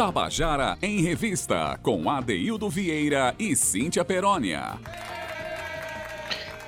[0.00, 4.80] Tabajara em Revista, com Adeildo Vieira e Cíntia Perónia.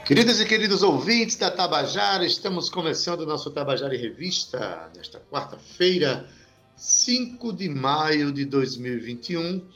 [0.05, 6.29] Queridas e queridos ouvintes da Tabajara, estamos começando o nosso Tabajara em Revista nesta quarta-feira,
[6.77, 9.67] 5 de maio de 2021.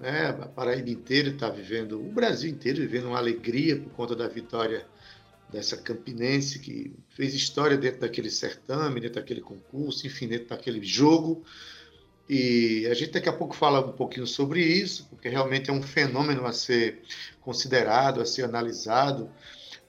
[0.00, 0.30] Né?
[0.30, 4.84] A Paraíba inteira está vivendo, o Brasil inteiro vivendo uma alegria por conta da vitória
[5.48, 11.44] dessa campinense que fez história dentro daquele certame, dentro daquele concurso, enfim, dentro daquele jogo.
[12.28, 15.82] E a gente daqui a pouco fala um pouquinho sobre isso, porque realmente é um
[15.82, 17.02] fenômeno a ser
[17.40, 19.30] considerado, a ser analisado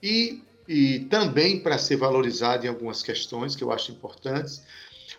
[0.02, 4.62] e, e também para ser valorizado em algumas questões que eu acho importantes.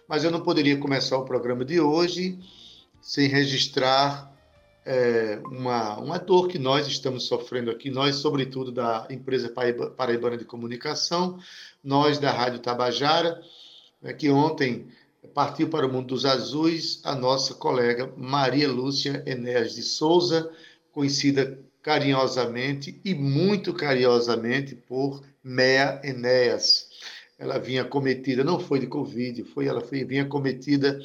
[0.08, 2.40] Mas eu não poderia começar o programa de hoje
[3.02, 4.32] sem registrar
[4.86, 9.54] é, uma, uma dor que nós estamos sofrendo aqui, nós, sobretudo, da empresa
[9.96, 11.40] Paraibana de Comunicação,
[11.84, 13.42] nós da Rádio Tabajara,
[14.02, 14.88] né, que ontem
[15.34, 20.52] partiu para o mundo dos azuis a nossa colega Maria Lúcia Enéas de Souza,
[20.92, 26.90] conhecida carinhosamente e muito carinhosamente por Mea Enéas.
[27.40, 31.00] Ela vinha cometida, não foi de Covid, foi ela foi, vinha cometida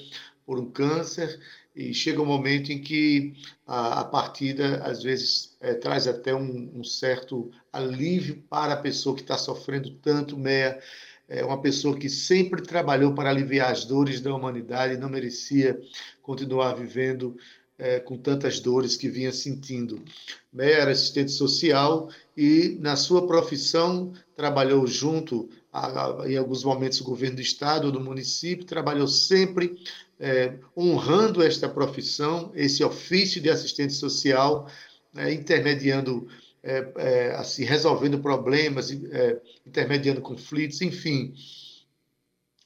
[0.44, 1.41] por um câncer
[1.74, 3.34] e chega um momento em que
[3.66, 9.14] a, a partida, às vezes, é, traz até um, um, certo alívio para a pessoa
[9.14, 10.78] que está sofrendo tanto, Meia.
[11.28, 15.80] É uma pessoa que sempre trabalhou para aliviar as dores da humanidade não merecia
[16.22, 17.36] continuar vivendo
[17.78, 20.02] é, com tantas dores que vinha sentindo.
[20.52, 27.00] Meia era assistente social e, na sua profissão, trabalhou junto, a, a, em alguns momentos,
[27.00, 29.77] o governo do estado, do município, trabalhou sempre
[30.19, 34.69] é, honrando esta profissão, esse ofício de assistente social,
[35.14, 36.27] é, intermediando,
[36.67, 41.33] é, é assim, resolvendo problemas, é, intermediando conflitos, enfim,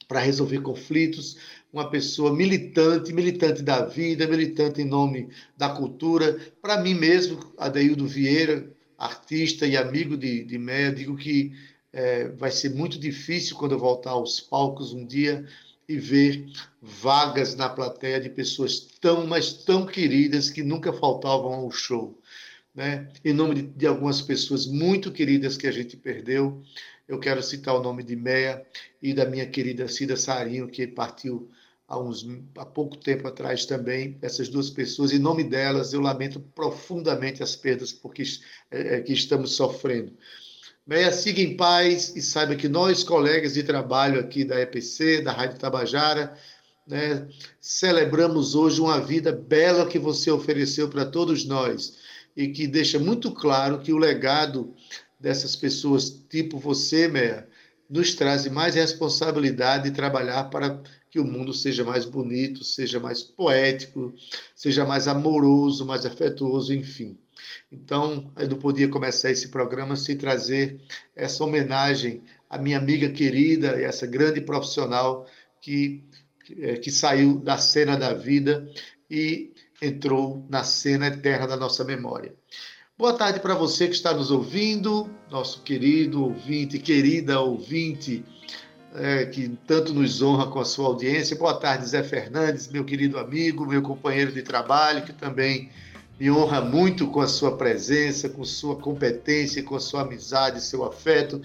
[0.09, 1.37] para resolver conflitos,
[1.72, 6.37] uma pessoa militante, militante da vida, militante em nome da cultura.
[6.60, 11.53] Para mim mesmo, Adeildo Vieira, artista e amigo de, de Meia, digo que
[11.93, 15.47] é, vai ser muito difícil quando eu voltar aos palcos um dia
[15.89, 16.47] e ver
[16.81, 22.19] vagas na plateia de pessoas tão, mas tão queridas que nunca faltavam ao show.
[22.75, 23.08] Né?
[23.25, 26.62] Em nome de, de, algumas pessoas muito queridas que a gente perdeu,
[27.08, 28.64] eu quero citar o nome de Meia
[29.03, 31.50] e da minha querida Cida Sarinho, que partiu
[31.88, 32.25] há, uns,
[32.56, 34.16] há pouco tempo atrás também.
[34.22, 38.22] Essas duas pessoas, em nome delas, eu lamento profundamente as perdas porque,
[38.70, 40.12] é, é que estamos sofrendo.
[40.86, 45.32] Meia, siga em paz e saiba que nós, colegas de trabalho aqui da EPC, da
[45.32, 46.36] Rádio Tabajara,
[46.86, 47.28] né,
[47.60, 51.98] celebramos hoje uma vida bela que você ofereceu para todos nós
[52.36, 54.74] e que deixa muito claro que o legado
[55.18, 57.46] dessas pessoas, tipo você, Meia,
[57.88, 60.80] nos traz mais responsabilidade de trabalhar para
[61.10, 64.14] que o mundo seja mais bonito, seja mais poético,
[64.54, 67.18] seja mais amoroso, mais afetuoso, enfim.
[67.70, 70.80] Então, eu não podia começar esse programa sem trazer
[71.16, 75.26] essa homenagem à minha amiga querida essa grande profissional
[75.60, 76.04] que,
[76.44, 78.68] que, que saiu da cena da vida
[79.10, 79.50] e
[79.80, 82.34] entrou na cena eterna da nossa memória.
[82.98, 88.22] Boa tarde para você que está nos ouvindo, nosso querido ouvinte, querida ouvinte,
[88.94, 91.34] é, que tanto nos honra com a sua audiência.
[91.34, 95.70] Boa tarde, Zé Fernandes, meu querido amigo, meu companheiro de trabalho, que também
[96.18, 100.84] me honra muito com a sua presença, com sua competência, com a sua amizade, seu
[100.84, 101.41] afeto.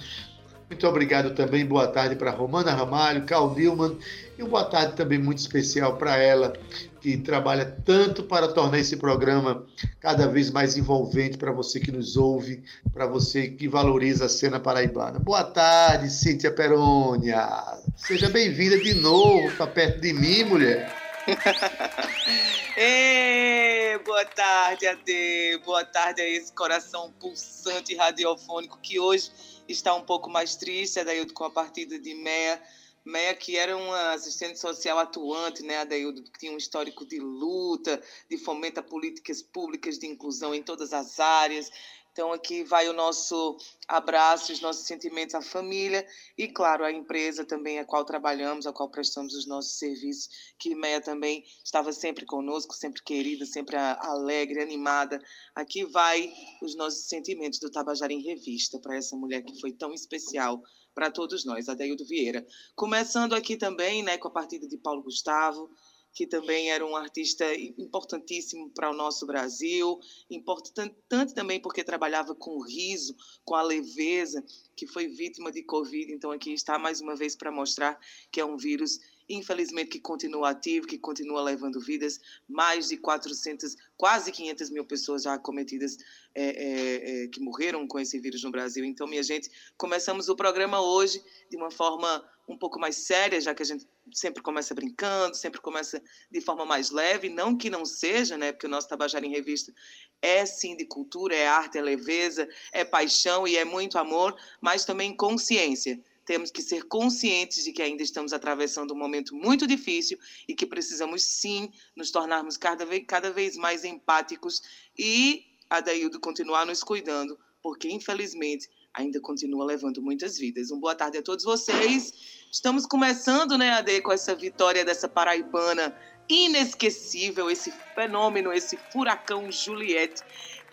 [0.69, 3.99] Muito obrigado também, boa tarde para Romana Ramalho, Carl Newman
[4.35, 6.53] e uma boa tarde também muito especial para ela,
[6.99, 9.63] que trabalha tanto para tornar esse programa
[9.99, 14.59] cada vez mais envolvente para você que nos ouve, para você que valoriza a cena
[14.59, 15.19] paraibana.
[15.19, 17.47] Boa tarde, Cíntia Perônia.
[17.95, 20.91] Seja bem-vinda de novo, está perto de mim, mulher.
[22.75, 25.61] Ei, boa tarde, Ade.
[25.63, 29.31] Boa tarde a esse coração pulsante radiofônico que hoje
[29.67, 32.61] está um pouco mais triste, Adaildo, com a partida de Meia.
[33.05, 38.01] Meia, que era uma assistente social atuante, né, Adaildo, que tinha um histórico de luta,
[38.27, 41.69] de fomento a políticas públicas de inclusão em todas as áreas,
[42.15, 43.57] então, aqui vai o nosso
[43.89, 46.07] abraço, os nossos sentimentos à família
[46.37, 50.73] e, claro, à empresa também a qual trabalhamos, a qual prestamos os nossos serviços, que
[50.73, 55.21] Meia também estava sempre conosco, sempre querida, sempre alegre, animada.
[55.53, 56.31] Aqui vai
[56.61, 60.63] os nossos sentimentos do Tabajara em Revista para essa mulher que foi tão especial
[60.93, 62.47] para todos nós, Adeildo Vieira.
[62.77, 65.69] Começando aqui também né, com a partida de Paulo Gustavo,
[66.15, 67.45] que também era um artista
[67.77, 69.99] importantíssimo para o nosso Brasil,
[70.31, 73.13] importante também porque trabalhava com o riso,
[73.43, 74.41] com a leveza,
[74.77, 76.13] que foi vítima de Covid.
[76.13, 77.99] Então, aqui está mais uma vez para mostrar
[78.31, 78.97] que é um vírus
[79.27, 85.23] infelizmente que continua ativo, que continua levando vidas, mais de 400, quase 500 mil pessoas
[85.23, 85.97] já cometidas,
[86.33, 88.85] é, é, é, que morreram com esse vírus no Brasil.
[88.85, 93.55] Então, minha gente, começamos o programa hoje de uma forma um pouco mais séria, já
[93.55, 97.85] que a gente sempre começa brincando, sempre começa de forma mais leve, não que não
[97.85, 98.51] seja, né?
[98.51, 99.73] Porque o nosso Tabajara em Revista
[100.21, 104.85] é sim de cultura, é arte, é leveza, é paixão e é muito amor, mas
[104.85, 110.17] também consciência temos que ser conscientes de que ainda estamos atravessando um momento muito difícil
[110.47, 114.61] e que precisamos sim nos tornarmos cada vez, cada vez mais empáticos
[114.97, 120.71] e, Adaildo, continuar nos cuidando, porque infelizmente ainda continua levando muitas vidas.
[120.71, 122.13] Um boa tarde a todos vocês.
[122.51, 125.95] Estamos começando, né, Ade, com essa vitória dessa paraibana
[126.27, 130.23] inesquecível, esse fenômeno, esse furacão Juliette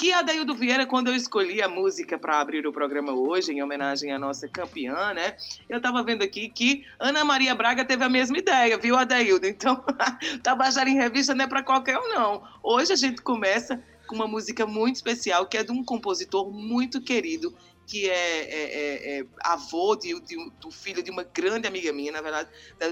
[0.02, 4.10] que Adaildo Vieira, quando eu escolhi a música para abrir o programa hoje, em homenagem
[4.12, 5.36] à nossa campeã, né?
[5.68, 9.46] Eu estava vendo aqui que Ana Maria Braga teve a mesma ideia, viu, Adaildo?
[9.46, 9.84] Então,
[10.42, 12.42] Tabajara em Revista não é para qualquer um, não.
[12.62, 17.00] Hoje a gente começa com uma música muito especial, que é de um compositor muito
[17.00, 17.54] querido,
[17.86, 22.12] que é, é, é, é avô de, de, do filho de uma grande amiga minha,
[22.12, 22.48] na verdade,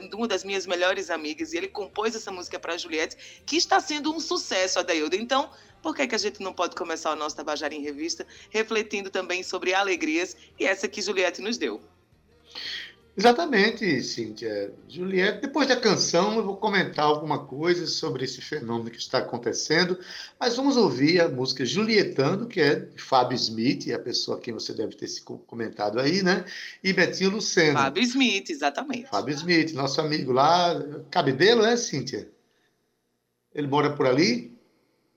[0.09, 3.81] de uma das minhas melhores amigas, e ele compôs essa música para Juliette, que está
[3.81, 5.17] sendo um sucesso, Adaildo.
[5.17, 5.51] Então,
[5.83, 9.43] por que, que a gente não pode começar o nosso Tabajara em Revista refletindo também
[9.43, 11.81] sobre alegrias e essa que Juliette nos deu?
[13.17, 14.73] Exatamente, Cíntia.
[14.89, 19.99] Juliette, depois da canção eu vou comentar alguma coisa sobre esse fenômeno que está acontecendo,
[20.39, 24.55] mas vamos ouvir a música Julietando, que é de Fábio Smith, a pessoa a quem
[24.55, 26.45] você deve ter se comentado aí, né?
[26.83, 27.79] E Betinho Luceno.
[27.79, 29.11] Fábio Smith, exatamente.
[29.11, 30.75] Fábio Smith, nosso amigo lá,
[31.11, 32.29] Cabedelo, é, Cíntia?
[33.53, 34.57] Ele mora por ali?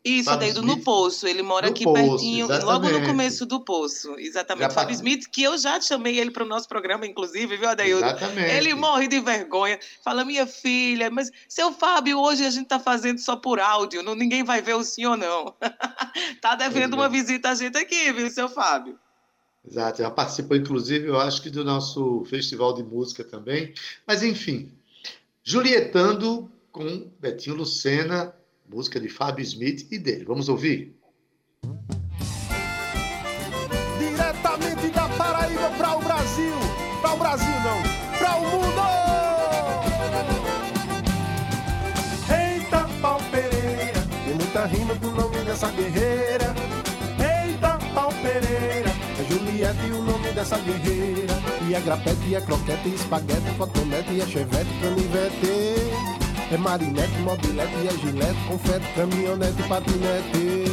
[0.03, 1.27] Isso, Fábio daí do No Poço.
[1.27, 2.65] Ele mora aqui poço, pertinho, exatamente.
[2.65, 4.15] logo no começo do Poço.
[4.17, 4.63] Exatamente.
[4.63, 7.69] Já Fábio Smith, que eu já chamei ele para o nosso programa, inclusive, viu?
[7.69, 8.51] Exatamente.
[8.51, 9.79] Ele morre de vergonha.
[10.03, 14.15] Fala, minha filha, mas seu Fábio, hoje a gente está fazendo só por áudio, não,
[14.15, 15.53] ninguém vai ver o senhor, não.
[16.41, 18.99] tá devendo uma visita a gente aqui, viu, seu Fábio?
[19.65, 23.73] Exato, já participou, inclusive, eu acho que do nosso festival de música também.
[24.05, 24.69] Mas, enfim,
[25.43, 28.33] Julietando com Betinho Lucena,
[28.69, 30.25] música de Fábio Smith e dele.
[30.25, 30.95] Vamos ouvir?
[33.99, 36.53] Diretamente da Paraíba para o Brasil.
[37.01, 38.17] Para o Brasil, não.
[38.17, 38.83] Para o mundo!
[42.29, 44.01] Eita, pau Pereira.
[44.25, 46.55] Tem muita rima com o nome dessa guerreira.
[47.19, 48.89] Eita, pau Pereira.
[49.19, 51.33] É Juliette o nome dessa guerreira.
[51.67, 55.92] E é grapete, e é croquete, e espaguete, fotonete, e é chevette, canivete.
[56.53, 60.65] É marinete, mobilete, é gilete, confete, caminhonete, patinete.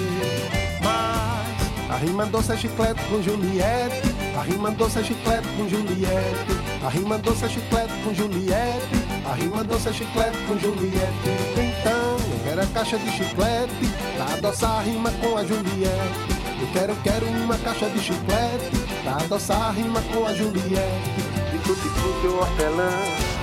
[0.85, 4.15] Mas a rima doce é chiclete com Juliette.
[4.39, 6.85] A rima doce é chiclete com Juliette.
[6.85, 9.25] A rima doce é chiclete com Juliette.
[9.25, 11.31] A rima doce é chiclete com Juliette.
[11.57, 16.41] Então, eu quero a caixa de chiclete pra adoçar a rima com a Juliette.
[16.61, 18.71] Eu quero, quero uma caixa de chiclete
[19.03, 21.23] pra adoçar a rima com a Juliette.
[21.51, 22.91] De tutti-frutti ou hortelã,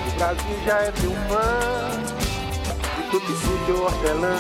[0.08, 2.17] o Brasil já é teu fã
[3.12, 4.36] tutti-frutti ou hortelã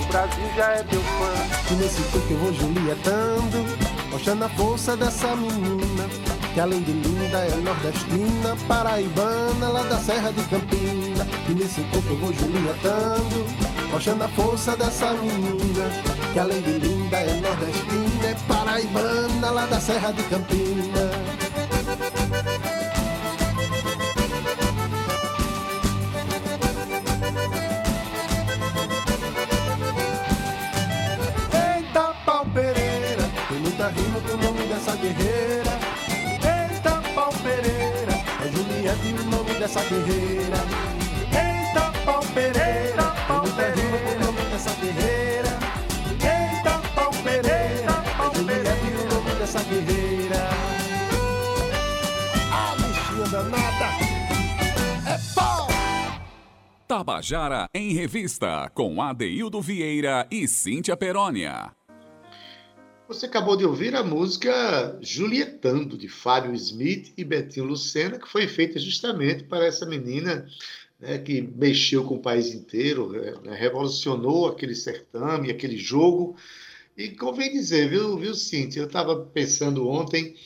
[0.00, 1.72] O Brasil já é teu fã.
[1.72, 3.64] E nesse toque eu vou julietando
[4.10, 6.08] Mostrando a força dessa menina
[6.52, 11.26] Que além de linda é nordestina Paraibana lá da Serra de Campina.
[11.48, 13.46] E nesse toque eu vou julietando
[13.92, 15.90] Mostrando a força dessa menina
[16.32, 21.09] Que além de linda é nordestina É paraibana lá da Serra de Campina
[35.00, 35.72] guerreira.
[36.44, 38.12] Eita, pau Pereira,
[38.44, 40.58] é Juliette o nome dessa guerreira.
[41.32, 45.52] Eita, pau Pereira, pau Pereira, o nome dessa guerreira.
[46.20, 50.50] Eita, pau Pereira, é Juliette o nome dessa guerreira.
[52.52, 53.88] A bichinha danada
[55.06, 55.68] é pau.
[56.86, 61.72] Tabajara em Revista, com Adeildo Vieira e Cíntia Perónia.
[63.10, 68.46] Você acabou de ouvir a música Julietando, de Fábio Smith e Betinho Lucena, que foi
[68.46, 70.46] feita justamente para essa menina
[71.00, 73.10] né, que mexeu com o país inteiro,
[73.42, 76.36] né, revolucionou aquele certame, aquele jogo.
[76.96, 78.78] E convém dizer, viu, viu Cíntia?
[78.78, 80.36] Eu estava pensando ontem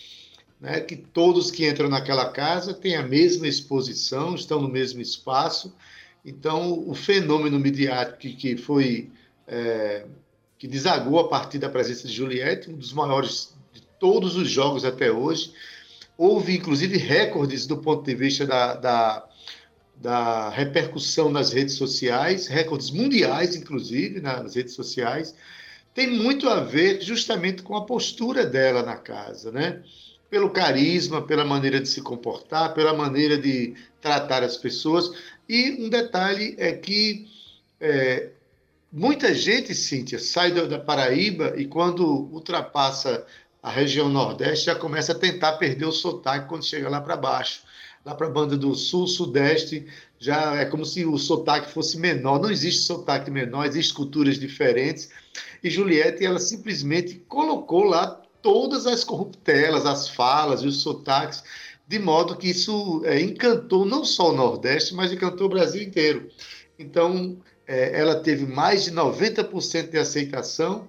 [0.58, 5.76] né, que todos que entram naquela casa têm a mesma exposição, estão no mesmo espaço.
[6.24, 9.10] Então, o fenômeno midiático que foi.
[9.46, 10.06] É,
[10.64, 14.82] que desagou a partir da presença de Juliette, um dos maiores de todos os jogos
[14.82, 15.52] até hoje.
[16.16, 19.28] Houve, inclusive, recordes do ponto de vista da, da
[19.96, 25.34] da repercussão nas redes sociais, recordes mundiais, inclusive, nas redes sociais,
[25.94, 29.82] tem muito a ver justamente com a postura dela na casa, né?
[30.30, 35.10] Pelo carisma, pela maneira de se comportar, pela maneira de tratar as pessoas.
[35.46, 37.28] E um detalhe é que
[37.78, 38.30] é,
[38.94, 43.26] muita gente, Cíntia, sai da Paraíba e quando ultrapassa
[43.60, 47.62] a região Nordeste já começa a tentar perder o sotaque quando chega lá para baixo.
[48.04, 49.86] Lá para a banda do Sul, Sudeste,
[50.18, 52.38] já é como se o sotaque fosse menor.
[52.38, 55.08] Não existe sotaque menor, existem culturas diferentes.
[55.62, 61.42] E Juliette, ela simplesmente colocou lá todas as corruptelas, as falas e os sotaques,
[61.88, 66.28] de modo que isso é, encantou não só o Nordeste, mas encantou o Brasil inteiro.
[66.78, 70.88] Então, é, ela teve mais de 90% de aceitação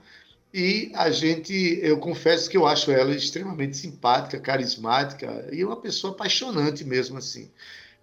[0.54, 6.14] e a gente, eu confesso que eu acho ela extremamente simpática, carismática e uma pessoa
[6.14, 7.50] apaixonante mesmo assim.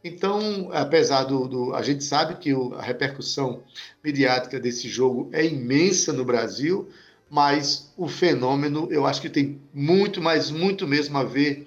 [0.05, 3.62] Então, apesar do, do a gente sabe que o, a repercussão
[4.02, 6.91] midiática desse jogo é imensa no Brasil,
[7.31, 11.67] mas o fenômeno eu acho que tem muito, mas muito mesmo a ver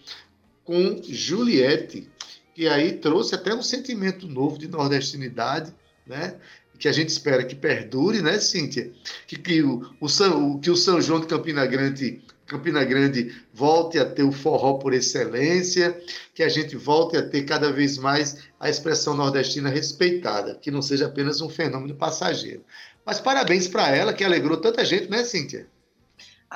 [0.64, 2.08] com Juliette,
[2.54, 5.74] que aí trouxe até um sentimento novo de nordestinidade,
[6.06, 6.36] né?
[6.78, 8.92] Que a gente espera que perdure, né, Cíntia?
[9.28, 13.98] Que, que, o, o, São, que o São João de Campina Grande Campina Grande volte
[13.98, 16.00] a ter o forró por excelência,
[16.34, 20.82] que a gente volte a ter cada vez mais a expressão nordestina respeitada, que não
[20.82, 22.64] seja apenas um fenômeno passageiro.
[23.04, 25.68] Mas parabéns para ela, que alegrou tanta gente, né, Cíntia?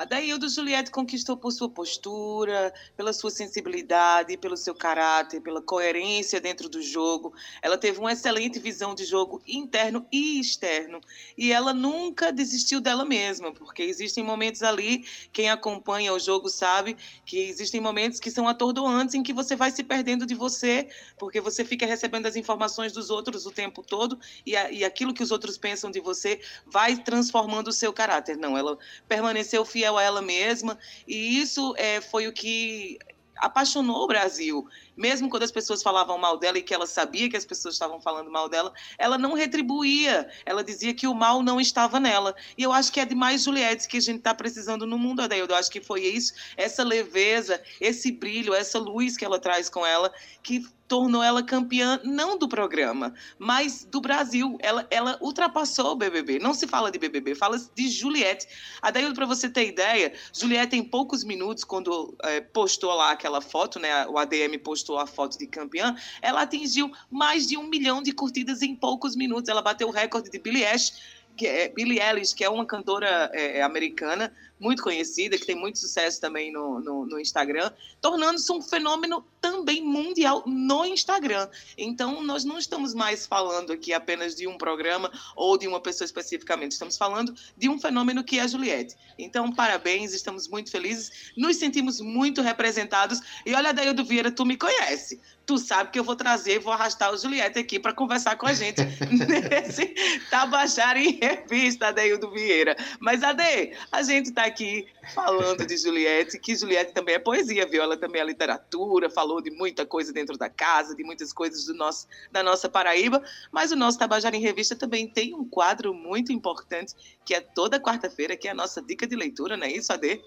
[0.00, 6.40] A Daildo Juliette conquistou por sua postura, pela sua sensibilidade, pelo seu caráter, pela coerência
[6.40, 7.34] dentro do jogo.
[7.60, 11.02] Ela teve uma excelente visão de jogo interno e externo.
[11.36, 15.04] E ela nunca desistiu dela mesma, porque existem momentos ali,
[15.34, 19.70] quem acompanha o jogo sabe que existem momentos que são atordoantes em que você vai
[19.70, 20.88] se perdendo de você,
[21.18, 25.12] porque você fica recebendo as informações dos outros o tempo todo e, a, e aquilo
[25.12, 28.38] que os outros pensam de você vai transformando o seu caráter.
[28.38, 32.98] Não, ela permaneceu fiel fiel a ela mesma, e isso é, foi o que
[33.36, 34.66] apaixonou o Brasil.
[35.00, 37.98] Mesmo quando as pessoas falavam mal dela e que ela sabia que as pessoas estavam
[38.02, 40.28] falando mal dela, ela não retribuía.
[40.44, 42.36] Ela dizia que o mal não estava nela.
[42.58, 45.22] E eu acho que é de mais Juliette que a gente está precisando no mundo,
[45.22, 45.54] Adaildo.
[45.54, 49.86] Eu acho que foi isso, essa leveza, esse brilho, essa luz que ela traz com
[49.86, 54.58] ela, que tornou ela campeã não do programa, mas do Brasil.
[54.60, 56.40] Ela, ela ultrapassou o BBB.
[56.40, 58.48] Não se fala de BBB, fala de Juliette.
[58.92, 63.78] Daí para você ter ideia, Juliette em poucos minutos, quando é, postou lá aquela foto,
[63.78, 68.12] né, o ADM postou a foto de campeã, ela atingiu mais de um milhão de
[68.12, 69.48] curtidas em poucos minutos.
[69.48, 70.92] Ela bateu o recorde de Billie Eilish,
[71.36, 75.78] que é Billie Eilish, que é uma cantora é, americana, muito conhecida, que tem muito
[75.78, 81.48] sucesso também no, no, no Instagram, tornando-se um fenômeno também mundial no Instagram.
[81.78, 86.04] Então, nós não estamos mais falando aqui apenas de um programa ou de uma pessoa
[86.04, 88.94] especificamente, estamos falando de um fenômeno que é a Juliette.
[89.18, 93.20] Então, parabéns, estamos muito felizes, nos sentimos muito representados.
[93.46, 95.20] E olha, Daildo Vieira, tu me conhece.
[95.46, 98.52] Tu sabe que eu vou trazer, vou arrastar o Juliette aqui para conversar com a
[98.52, 98.82] gente
[99.50, 99.86] nesse
[100.30, 102.76] Tabajara em Revista, Adeildo Vieira.
[103.00, 107.82] Mas, Ade, a gente está aqui falando de Juliette, que Juliette também é poesia, viu?
[107.82, 111.74] Ela também é literatura, falou de muita coisa dentro da casa, de muitas coisas do
[111.74, 116.32] nosso, da nossa Paraíba, mas o nosso Tabajara em Revista também tem um quadro muito
[116.32, 119.92] importante, que é toda quarta-feira, que é a nossa dica de leitura, não é isso,
[119.92, 120.20] Ade?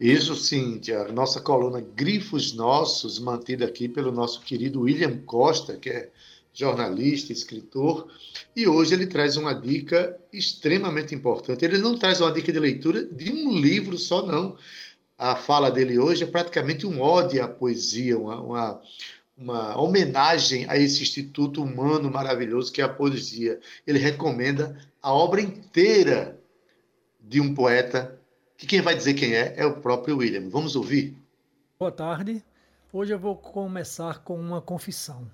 [0.00, 1.04] Isso, Cíntia.
[1.12, 6.10] Nossa coluna Grifos Nossos, mantida aqui pelo nosso querido William Costa, que é
[6.54, 8.08] jornalista, escritor,
[8.54, 11.64] e hoje ele traz uma dica extremamente importante.
[11.64, 14.56] Ele não traz uma dica de leitura de um livro só, não.
[15.18, 18.82] A fala dele hoje é praticamente um ódio à poesia, uma, uma,
[19.36, 23.58] uma homenagem a esse instituto humano maravilhoso que é a poesia.
[23.84, 26.38] Ele recomenda a obra inteira
[27.20, 28.18] de um poeta,
[28.56, 30.48] que quem vai dizer quem é é o próprio William.
[30.48, 31.16] Vamos ouvir?
[31.78, 32.44] Boa tarde.
[32.92, 35.28] Hoje eu vou começar com uma confissão.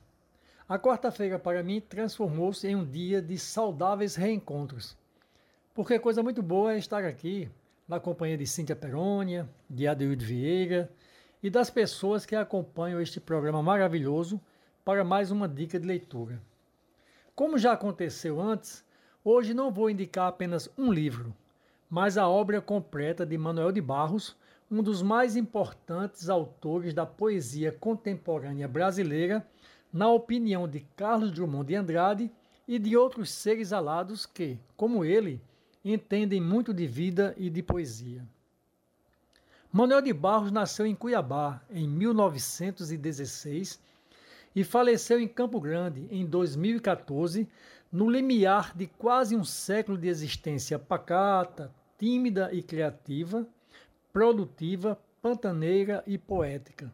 [0.70, 4.96] A quarta-feira para mim transformou-se em um dia de saudáveis reencontros.
[5.74, 7.50] Porque coisa muito boa é estar aqui
[7.88, 10.88] na companhia de Cíntia Perônia, de Adeildo Vieira
[11.42, 14.40] e das pessoas que acompanham este programa maravilhoso
[14.84, 16.40] para mais uma dica de leitura.
[17.34, 18.84] Como já aconteceu antes,
[19.24, 21.34] hoje não vou indicar apenas um livro,
[21.90, 24.36] mas a obra completa de Manuel de Barros,
[24.70, 29.44] um dos mais importantes autores da poesia contemporânea brasileira
[29.92, 32.30] na opinião de Carlos Drummond de Andrade
[32.66, 35.40] e de outros seres alados que, como ele,
[35.84, 38.24] entendem muito de vida e de poesia.
[39.72, 43.80] Manuel de Barros nasceu em Cuiabá em 1916
[44.54, 47.48] e faleceu em Campo Grande em 2014,
[47.90, 53.46] no limiar de quase um século de existência pacata, tímida e criativa,
[54.12, 56.92] produtiva, pantaneira e poética.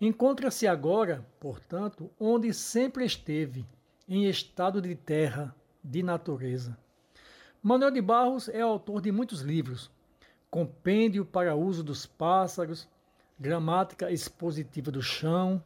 [0.00, 3.66] Encontra-se agora, portanto, onde sempre esteve,
[4.08, 5.54] em estado de terra,
[5.84, 6.78] de natureza.
[7.62, 9.90] Manuel de Barros é autor de muitos livros:
[10.50, 12.88] Compêndio para uso dos pássaros,
[13.38, 15.62] Gramática expositiva do chão,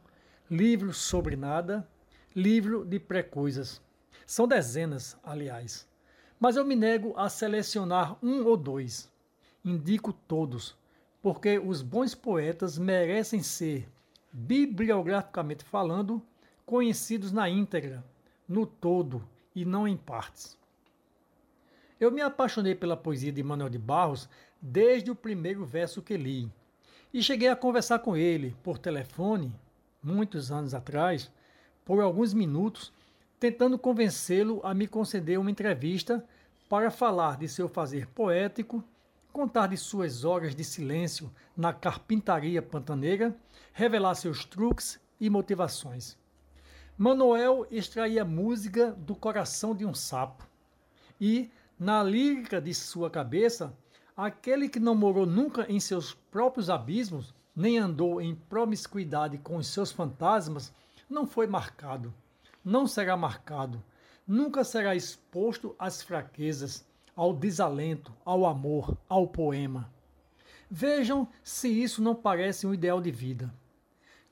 [0.51, 1.87] Livro sobre nada,
[2.35, 3.81] Livro de precoisas.
[4.25, 5.87] São dezenas, aliás.
[6.37, 9.09] Mas eu me nego a selecionar um ou dois.
[9.63, 10.77] Indico todos,
[11.21, 13.89] porque os bons poetas merecem ser,
[14.37, 16.21] bibliograficamente falando,
[16.65, 18.03] conhecidos na íntegra,
[18.45, 19.25] no todo
[19.55, 20.57] e não em partes.
[21.97, 24.27] Eu me apaixonei pela poesia de Manuel de Barros
[24.61, 26.51] desde o primeiro verso que li.
[27.13, 29.53] E cheguei a conversar com ele por telefone,
[30.03, 31.31] muitos anos atrás,
[31.85, 32.91] por alguns minutos,
[33.39, 36.25] tentando convencê-lo a me conceder uma entrevista
[36.67, 38.83] para falar de seu fazer poético,
[39.35, 43.35] contar de suas horas de silêncio na carpintaria pantaneira,
[43.73, 46.17] revelar seus truques e motivações.
[46.97, 50.47] Manuel extraía música do coração de um sapo
[51.19, 53.77] e, na lírica de sua cabeça,
[54.15, 59.67] aquele que não morou nunca em seus próprios abismos, nem andou em promiscuidade com os
[59.67, 60.73] seus fantasmas,
[61.09, 62.13] não foi marcado,
[62.63, 63.83] não será marcado,
[64.25, 66.85] nunca será exposto às fraquezas,
[67.15, 69.91] ao desalento, ao amor, ao poema.
[70.69, 73.53] Vejam se isso não parece um ideal de vida.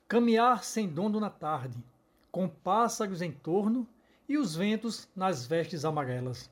[0.06, 1.82] Caminhar sem dono na tarde,
[2.30, 3.88] com pássaros em torno
[4.28, 6.50] e os ventos nas vestes amarelas.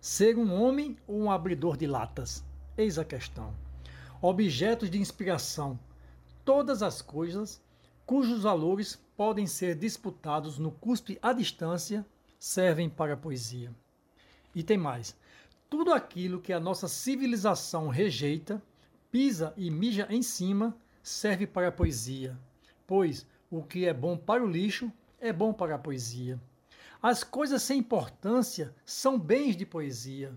[0.00, 2.44] Ser um homem ou um abridor de latas?
[2.76, 3.54] Eis a questão.
[4.20, 5.78] Objetos de inspiração.
[6.44, 7.62] Todas as coisas
[8.04, 12.04] cujos valores podem ser disputados no cuspe à distância
[12.38, 13.74] servem para a poesia.
[14.54, 15.16] E tem mais.
[15.68, 18.62] Tudo aquilo que a nossa civilização rejeita,
[19.10, 22.38] pisa e mija em cima, serve para a poesia.
[22.86, 26.40] Pois o que é bom para o lixo é bom para a poesia.
[27.02, 30.32] As coisas sem importância são bens de poesia,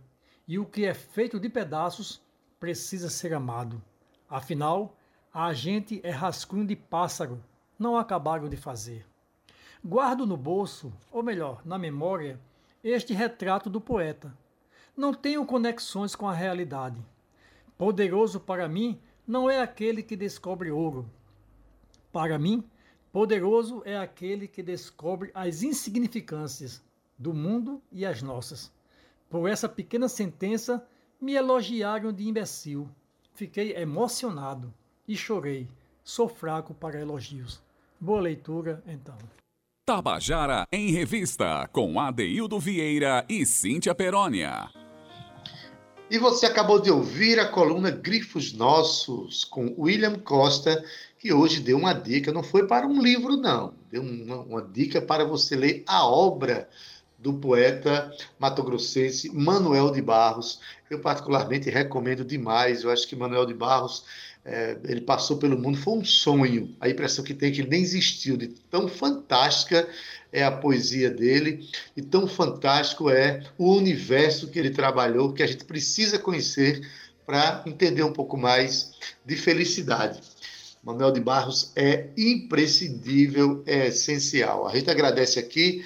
[0.47, 2.21] e o que é feito de pedaços
[2.59, 3.81] precisa ser amado.
[4.29, 4.97] Afinal,
[5.33, 7.43] a gente é rascunho de pássaro,
[7.77, 9.05] não acabaram de fazer.
[9.83, 12.39] Guardo no bolso, ou melhor, na memória,
[12.89, 14.35] este retrato do poeta.
[14.95, 17.03] Não tenho conexões com a realidade.
[17.77, 21.09] Poderoso para mim não é aquele que descobre ouro.
[22.11, 22.63] Para mim,
[23.11, 26.81] Poderoso é aquele que descobre as insignificâncias
[27.17, 28.71] do mundo e as nossas.
[29.29, 30.85] Por essa pequena sentença,
[31.19, 32.87] me elogiaram de imbecil.
[33.33, 34.73] Fiquei emocionado
[35.07, 35.67] e chorei.
[36.03, 37.61] Sou fraco para elogios.
[37.99, 39.17] Boa leitura, então.
[39.87, 44.67] Tabajara em Revista, com Adeildo Vieira e Cíntia Perónia.
[46.11, 50.83] E você acabou de ouvir a coluna Grifos Nossos, com William Costa
[51.17, 55.01] que hoje deu uma dica, não foi para um livro, não, deu uma, uma dica
[55.01, 56.67] para você ler a obra
[57.17, 60.59] do poeta matogrossense Manuel de Barros.
[60.89, 64.03] Eu particularmente recomendo demais, eu acho que Manuel de Barros,
[64.47, 67.69] é, ele passou pelo mundo, foi um sonho, a impressão que tem é que ele
[67.69, 69.85] nem existiu, de tão fantástica
[70.31, 75.47] é a poesia dele, e tão fantástico é o universo que ele trabalhou, que a
[75.47, 76.81] gente precisa conhecer
[77.25, 78.91] para entender um pouco mais
[79.25, 80.21] de felicidade.
[80.81, 84.65] Manuel de Barros é imprescindível, é essencial.
[84.65, 85.83] A gente agradece aqui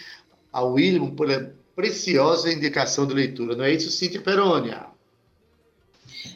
[0.52, 3.56] ao William pela preciosa indicação de leitura.
[3.56, 4.86] Não é isso, Cíntia Perônia?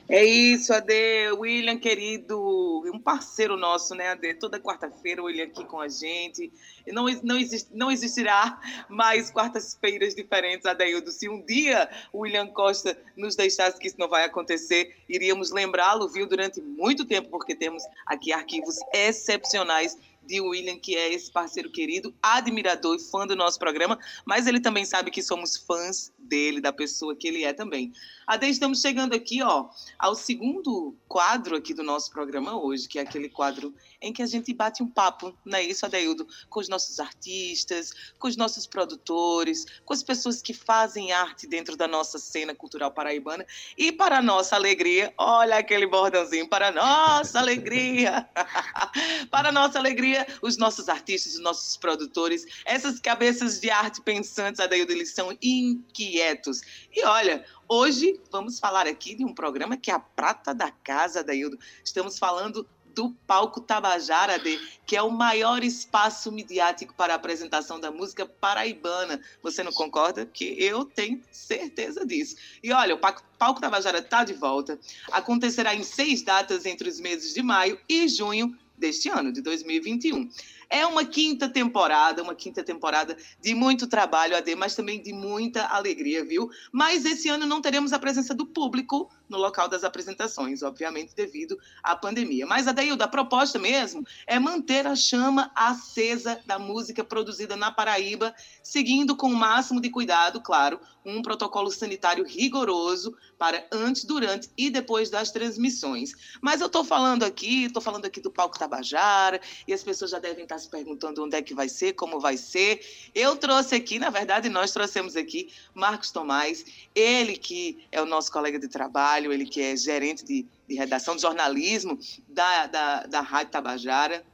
[0.08, 1.32] É isso, Ade.
[1.38, 4.34] William, querido, um parceiro nosso, né, Ade?
[4.36, 6.52] Toda quarta-feira o William aqui com a gente.
[6.88, 11.12] Não, não, exist, não existirá mais quartas-feiras diferentes, Adeildo.
[11.12, 16.08] Se um dia o William Costa nos deixasse que isso não vai acontecer, iríamos lembrá-lo,
[16.08, 21.72] viu, durante muito tempo, porque temos aqui arquivos excepcionais de William, que é esse parceiro
[21.72, 26.60] querido, admirador e fã do nosso programa, mas ele também sabe que somos fãs dele,
[26.60, 27.94] da pessoa que ele é também.
[28.26, 33.04] Ade, estamos chegando aqui, ó, ao segundo quadro aqui do nosso programa hoje, que é
[33.04, 33.74] aquele quadro
[34.06, 36.28] em que a gente bate um papo, não é isso, Adeildo?
[36.48, 41.76] Com os nossos artistas, com os nossos produtores, com as pessoas que fazem arte dentro
[41.76, 43.46] da nossa cena cultural paraibana.
[43.76, 48.30] E para nossa alegria, olha aquele bordãozinho, para nossa alegria,
[49.32, 54.92] para nossa alegria, os nossos artistas, os nossos produtores, essas cabeças de arte pensantes, Adeildo,
[54.92, 56.62] eles são inquietos.
[56.94, 61.24] E olha, Hoje vamos falar aqui de um programa que é a prata da casa,
[61.24, 61.58] Daildo.
[61.84, 67.80] Estamos falando do Palco Tabajara, de, que é o maior espaço midiático para a apresentação
[67.80, 69.20] da música paraibana.
[69.44, 70.26] Você não concorda?
[70.26, 72.38] Que eu tenho certeza disso.
[72.64, 74.80] E olha, o Palco Tabajara está de volta.
[75.12, 80.30] Acontecerá em seis datas entre os meses de maio e junho deste ano, de 2021.
[80.70, 85.66] É uma quinta temporada, uma quinta temporada de muito trabalho, AD, mas também de muita
[85.68, 86.50] alegria, viu?
[86.72, 91.58] Mas esse ano não teremos a presença do público no local das apresentações, obviamente devido
[91.84, 92.46] à pandemia.
[92.46, 98.34] Mas, Adeildo, a proposta mesmo é manter a chama acesa da música produzida na Paraíba,
[98.62, 104.70] seguindo com o máximo de cuidado, claro, um protocolo sanitário rigoroso para antes, durante e
[104.70, 106.14] depois das transmissões.
[106.42, 110.20] Mas eu estou falando aqui, estou falando aqui do Palco Tabajara, e as pessoas já
[110.20, 112.80] devem estar se perguntando onde é que vai ser, como vai ser.
[113.14, 118.32] Eu trouxe aqui, na verdade, nós trouxemos aqui Marcos Tomás, ele que é o nosso
[118.32, 123.22] colega de trabalho, ele que é gerente de, de redação de jornalismo da, da, da
[123.22, 124.26] Rádio Tabajara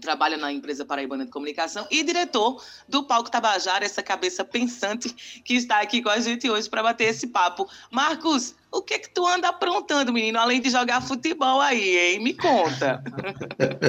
[0.00, 5.10] trabalha na empresa Paraibana de Comunicação e diretor do Palco Tabajara, essa cabeça pensante
[5.44, 7.68] que está aqui com a gente hoje para bater esse papo.
[7.90, 12.20] Marcos, o que que tu anda aprontando, menino, além de jogar futebol aí, hein?
[12.20, 13.04] Me conta.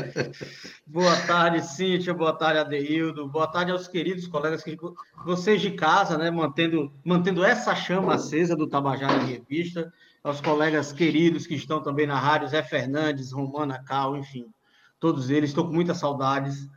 [0.86, 4.78] boa tarde, Cíntia, boa tarde, Adeildo, boa tarde aos queridos colegas, que
[5.26, 9.92] vocês de casa, né, mantendo, mantendo essa chama acesa do Tabajara em Revista,
[10.22, 14.48] aos colegas queridos que estão também na rádio, Zé Fernandes, Romana Cal, enfim,
[15.00, 15.52] todos eles.
[15.52, 16.68] Estou com muitas saudades.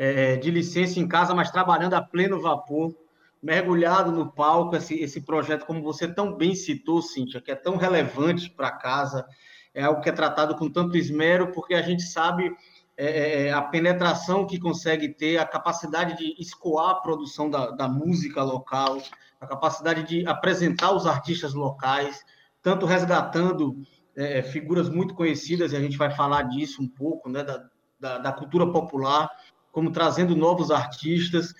[0.00, 2.94] É, de licença em casa, mas trabalhando a pleno vapor,
[3.42, 7.76] mergulhado no palco, esse, esse projeto, como você tão bem citou, Cíntia, que é tão
[7.76, 9.26] relevante para casa,
[9.74, 12.52] é algo que é tratado com tanto esmero, porque a gente sabe
[12.96, 17.88] é, é, a penetração que consegue ter, a capacidade de escoar a produção da, da
[17.88, 19.00] música local,
[19.40, 22.24] a capacidade de apresentar os artistas locais,
[22.60, 23.80] tanto resgatando
[24.16, 27.64] é, figuras muito conhecidas, e a gente vai falar disso um pouco, né, da,
[28.00, 29.30] da, da, cultura popular,
[29.70, 31.54] como trazendo novos artistas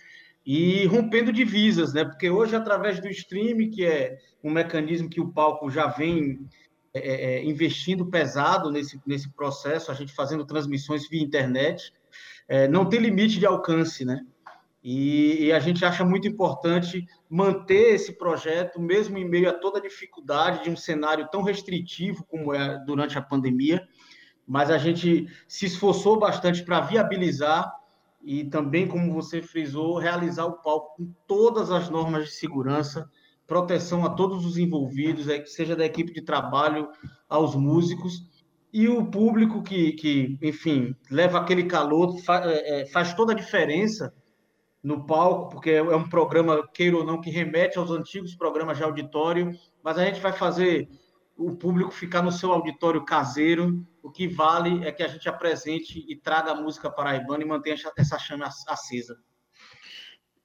[0.50, 5.30] e rompendo divisas, né, porque hoje, através do streaming, que é um mecanismo que o
[5.30, 6.48] palco já vem
[6.94, 11.92] é, é, é, investindo pesado nesse, nesse processo, a gente fazendo transmissões via internet,
[12.48, 14.24] é, não tem limite de alcance, né?
[14.82, 19.78] E, e, a gente acha muito importante manter esse projeto, mesmo em meio a toda
[19.78, 23.86] a dificuldade de um cenário tão restritivo como é durante a pandemia.
[24.46, 27.70] Mas a gente se esforçou bastante para viabilizar
[28.22, 33.08] e também, como você frisou, realizar o palco com todas as normas de segurança,
[33.46, 36.88] proteção a todos os envolvidos, é, seja da equipe de trabalho
[37.28, 38.28] aos músicos
[38.72, 44.12] e o público que, que enfim, leva aquele calor, é, faz toda a diferença
[44.82, 48.84] no palco, porque é um programa, queira ou não, que remete aos antigos programas de
[48.84, 49.52] auditório,
[49.82, 50.88] mas a gente vai fazer
[51.36, 53.84] o público ficar no seu auditório caseiro.
[54.08, 57.76] O que vale é que a gente apresente e traga a música paraibana e mantenha
[57.94, 59.18] essa chama acesa.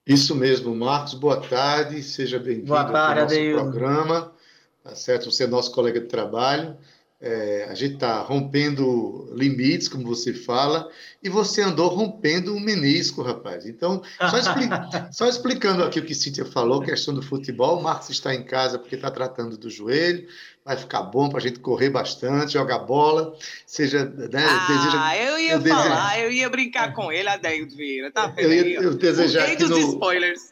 [0.05, 1.13] Isso mesmo, Marcos.
[1.13, 4.35] Boa tarde, seja bem-vindo ao nosso programa.
[4.83, 5.31] Tá certo?
[5.31, 6.77] Você é nosso colega de trabalho.
[7.25, 10.91] É, a gente está rompendo limites, como você fala,
[11.23, 13.65] e você andou rompendo um menisco, rapaz.
[13.65, 14.69] Então, só, expli
[15.13, 18.77] só explicando aqui o que Cíntia falou, questão do futebol, o Marcos está em casa
[18.77, 20.27] porque está tratando do joelho,
[20.65, 23.33] vai ficar bom para a gente correr bastante, jogar bola,
[23.65, 24.03] seja...
[24.03, 26.19] Né, ah, deseja, eu ia eu falar, deseja...
[26.25, 29.77] eu ia brincar com ele, Adeildo Vieira, tá Eu ia eu desejar no...
[29.77, 30.51] spoilers.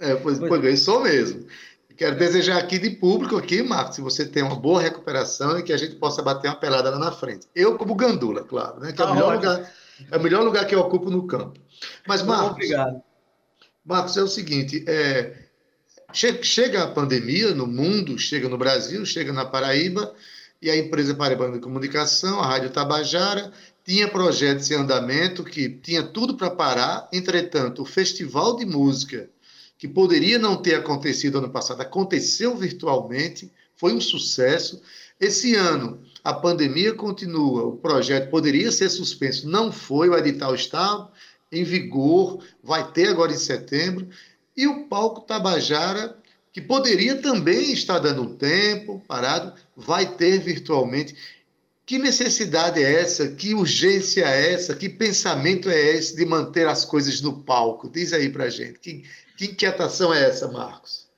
[0.00, 1.46] É, pois, pois eu sou mesmo.
[1.98, 5.72] Quero desejar aqui de público, aqui, Marcos, que você tenha uma boa recuperação e que
[5.72, 7.48] a gente possa bater uma pelada lá na frente.
[7.52, 8.92] Eu, como gandula, claro, né?
[8.92, 9.72] Que é, o tá melhor lugar,
[10.08, 11.58] é o melhor lugar que eu ocupo no campo.
[12.06, 12.52] Mas, Marcos.
[12.52, 13.02] Obrigado.
[13.84, 15.42] Marcos, é o seguinte: é,
[16.12, 20.14] chega a pandemia no mundo, chega no Brasil, chega na Paraíba,
[20.62, 23.52] e a empresa Paraibana de Comunicação, a Rádio Tabajara,
[23.84, 27.08] tinha projetos em andamento que tinha tudo para parar.
[27.12, 29.28] Entretanto, o Festival de Música
[29.78, 34.82] que poderia não ter acontecido ano passado, aconteceu virtualmente, foi um sucesso.
[35.20, 41.08] Esse ano, a pandemia continua, o projeto poderia ser suspenso, não foi, o edital está
[41.50, 44.08] em vigor, vai ter agora em setembro.
[44.56, 46.18] E o palco Tabajara,
[46.52, 51.14] que poderia também estar dando tempo parado, vai ter virtualmente.
[51.86, 53.28] Que necessidade é essa?
[53.28, 54.74] Que urgência é essa?
[54.74, 57.88] Que pensamento é esse de manter as coisas no palco?
[57.88, 58.78] Diz aí para gente.
[58.80, 59.04] Que,
[59.38, 61.08] que inquietação é essa, Marcos?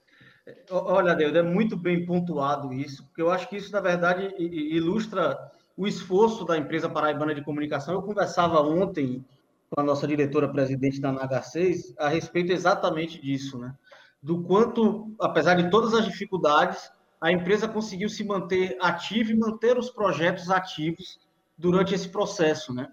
[0.70, 5.38] Olha, Deus, é muito bem pontuado isso, porque eu acho que isso, na verdade, ilustra
[5.74, 7.94] o esforço da empresa paraibana de comunicação.
[7.94, 9.24] Eu conversava ontem
[9.70, 13.74] com a nossa diretora-presidente da NH6 a respeito exatamente disso, né?
[14.22, 19.78] Do quanto, apesar de todas as dificuldades, a empresa conseguiu se manter ativa e manter
[19.78, 21.18] os projetos ativos
[21.56, 22.92] durante esse processo, né?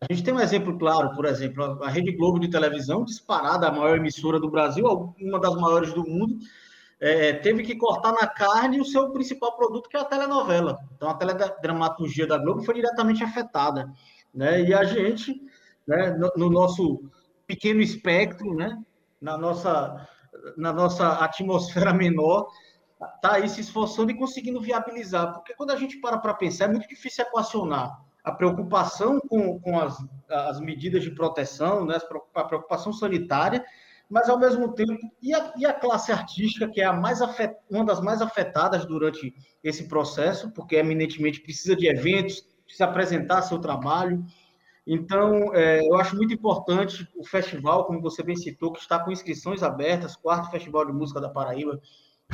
[0.00, 3.72] A gente tem um exemplo claro, por exemplo, a Rede Globo de televisão, disparada, a
[3.72, 4.86] maior emissora do Brasil,
[5.20, 6.38] uma das maiores do mundo,
[7.00, 10.78] é, teve que cortar na carne o seu principal produto, que é a telenovela.
[10.94, 13.92] Então, a teledramaturgia da Globo foi diretamente afetada.
[14.32, 14.62] Né?
[14.62, 15.42] E a gente,
[15.84, 17.02] né, no, no nosso
[17.44, 18.80] pequeno espectro, né,
[19.20, 20.08] na, nossa,
[20.56, 22.46] na nossa atmosfera menor,
[23.16, 25.32] está aí se esforçando e conseguindo viabilizar.
[25.32, 29.78] Porque quando a gente para para pensar, é muito difícil equacionar a preocupação com, com
[29.78, 29.96] as,
[30.28, 31.98] as medidas de proteção, né,
[32.34, 33.64] a preocupação sanitária,
[34.08, 37.56] mas ao mesmo tempo, e a, e a classe artística, que é a mais afet,
[37.70, 43.58] uma das mais afetadas durante esse processo, porque eminentemente precisa de eventos, precisa apresentar seu
[43.58, 44.22] trabalho.
[44.86, 49.10] Então, é, eu acho muito importante o festival, como você bem citou, que está com
[49.10, 51.80] inscrições abertas, quarto Festival de Música da Paraíba,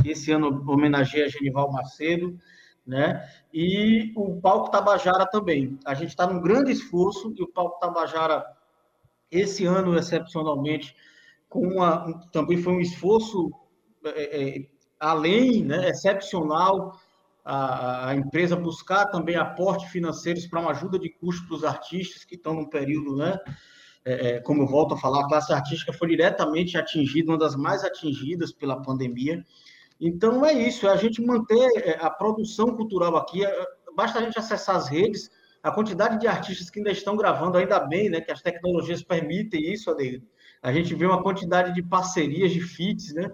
[0.01, 2.37] que esse ano homenageia Genival Macedo,
[2.87, 3.29] né?
[3.53, 5.79] E o Palco Tabajara também.
[5.85, 8.45] A gente está num grande esforço e o Palco Tabajara,
[9.31, 10.95] esse ano, excepcionalmente,
[11.49, 13.51] com uma, também foi um esforço
[14.05, 14.67] é, é,
[15.01, 16.99] além, né, excepcional,
[17.45, 22.25] a, a, empresa buscar também aporte financeiros para uma ajuda de custo para os artistas
[22.25, 23.39] que estão num período, né,
[24.05, 27.57] é, é, como eu volto a falar, a classe artística foi diretamente atingida, uma das
[27.57, 29.45] mais atingidas pela pandemia.
[30.01, 33.45] Então é isso, é a gente manter é, a produção cultural aqui.
[33.45, 35.31] É, basta a gente acessar as redes,
[35.63, 39.73] a quantidade de artistas que ainda estão gravando, ainda bem, né, que as tecnologias permitem
[39.73, 40.27] isso, Adeildo.
[40.63, 43.31] A gente vê uma quantidade de parcerias, de feats, né,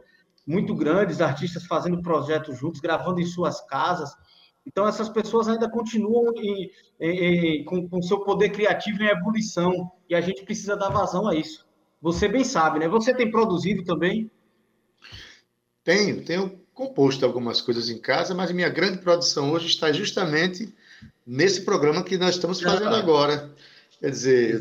[0.47, 4.11] muito grandes, artistas fazendo projetos juntos, gravando em suas casas.
[4.67, 6.71] Então, essas pessoas ainda continuam em,
[7.01, 11.27] em, em, com, com seu poder criativo em ebulição, e a gente precisa dar vazão
[11.27, 11.67] a isso.
[12.03, 12.89] Você bem sabe, né?
[12.89, 14.31] Você tem produzido também?
[15.85, 20.73] Tenho, tenho composto algumas coisas em casa, mas minha grande produção hoje está justamente
[21.27, 23.51] nesse programa que nós estamos fazendo agora.
[24.01, 24.61] Quer dizer,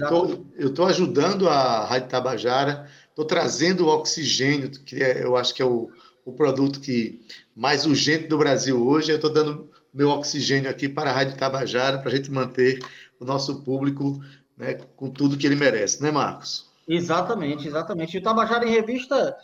[0.58, 5.62] eu estou ajudando a Rádio Tabajara, estou trazendo o oxigênio, que é, eu acho que
[5.62, 5.90] é o,
[6.26, 7.22] o produto que
[7.56, 9.12] mais urgente do Brasil hoje.
[9.12, 12.80] Eu estou dando meu oxigênio aqui para a Rádio Tabajara, para a gente manter
[13.20, 14.22] o nosso público
[14.58, 16.70] né, com tudo que ele merece, né, Marcos?
[16.88, 18.16] Exatamente, exatamente.
[18.16, 19.38] E o Tabajara em Revista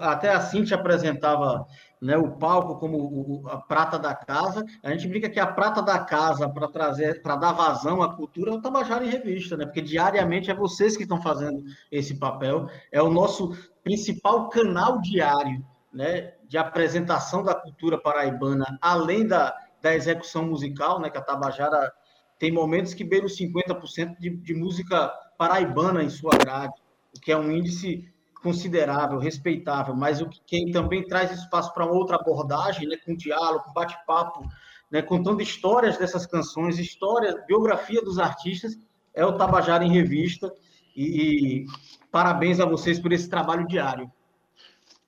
[0.00, 1.66] até a Cintia apresentava
[2.00, 4.64] né, o palco como a prata da casa.
[4.82, 8.50] A gente brinca que a prata da casa para trazer, para dar vazão à cultura
[8.50, 9.66] é o Tabajara em Revista, né?
[9.66, 12.68] Porque diariamente é vocês que estão fazendo esse papel.
[12.90, 19.94] É o nosso principal canal diário, né, de apresentação da cultura paraibana, além da, da
[19.94, 21.10] execução musical, né?
[21.10, 21.92] Que a Tabajara
[22.38, 26.72] tem momentos que beira os 50% de, de música paraibana em sua grade,
[27.14, 28.10] o que é um índice
[28.42, 33.72] considerável, respeitável, mas o que quem também traz espaço para outra abordagem, né, com diálogo,
[33.74, 34.48] bate-papo,
[34.90, 38.78] né, contando histórias dessas canções, história, biografia dos artistas,
[39.14, 40.52] é o Tabajara em Revista.
[40.96, 41.66] E, e
[42.10, 44.10] parabéns a vocês por esse trabalho diário.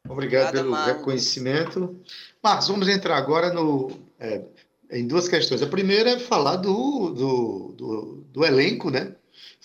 [0.08, 2.00] Obrigado pelo reconhecimento.
[2.42, 4.44] Marcos, vamos entrar agora no, é,
[4.90, 5.62] em duas questões.
[5.62, 9.14] A primeira é falar do, do, do, do elenco, né?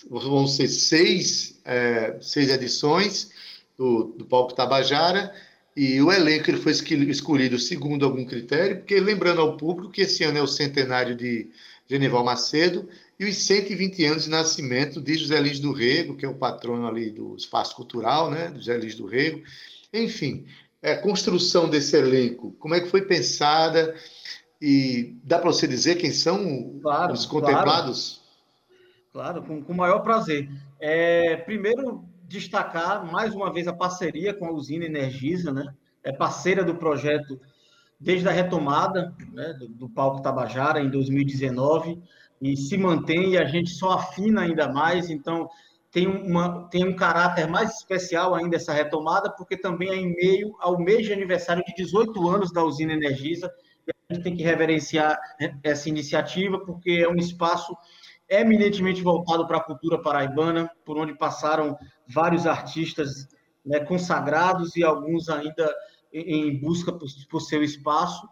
[0.08, 3.30] Vão ser seis, é, seis edições
[3.78, 5.32] do, do Palco Tabajara,
[5.76, 10.24] e o elenco ele foi escolhido segundo algum critério, porque lembrando ao público que esse
[10.24, 11.48] ano é o centenário de
[11.86, 12.88] Genival Macedo
[13.18, 16.86] e os 120 anos de nascimento de José Lins do Rego, que é o patrono
[16.88, 19.40] ali do espaço cultural, né, José Lins do Rego.
[19.94, 20.44] Enfim,
[20.82, 23.94] é, a construção desse elenco, como é que foi pensada
[24.60, 28.20] e dá para você dizer quem são claro, os contemplados?
[29.12, 30.48] Claro, claro com, com o maior prazer.
[30.80, 35.74] É, primeiro, destacar mais uma vez a parceria com a usina Energisa, né?
[36.04, 37.40] É parceira do projeto
[37.98, 42.00] desde a retomada né, do, do Palco Tabajara em 2019
[42.40, 45.10] e se mantém e a gente só afina ainda mais.
[45.10, 45.48] Então,
[45.90, 50.54] tem, uma, tem um caráter mais especial ainda essa retomada, porque também é em meio
[50.60, 53.50] ao mês de aniversário de 18 anos da usina Energisa.
[54.08, 55.18] a gente tem que reverenciar
[55.62, 57.74] essa iniciativa, porque é um espaço
[58.28, 63.28] eminentemente voltado para a cultura paraibana, por onde passaram vários artistas
[63.64, 65.74] né, consagrados e alguns ainda
[66.12, 68.26] em busca por, por, seu espaço.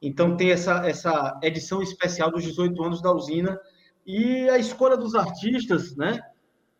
[0.00, 3.58] Então, tem essa, essa edição especial dos 18 anos da usina
[4.06, 6.20] e a escolha dos artistas, né,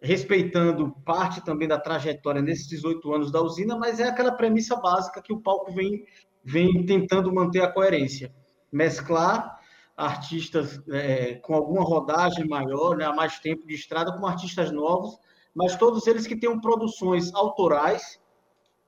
[0.00, 5.22] respeitando parte também da trajetória nesses 18 anos da usina, mas é aquela premissa básica
[5.22, 6.04] que o palco vem,
[6.44, 8.34] vem tentando manter a coerência.
[8.70, 9.61] Mesclar
[9.96, 15.18] artistas é, com alguma rodagem maior, né, há mais tempo de estrada, com artistas novos,
[15.54, 18.20] mas todos eles que tenham produções autorais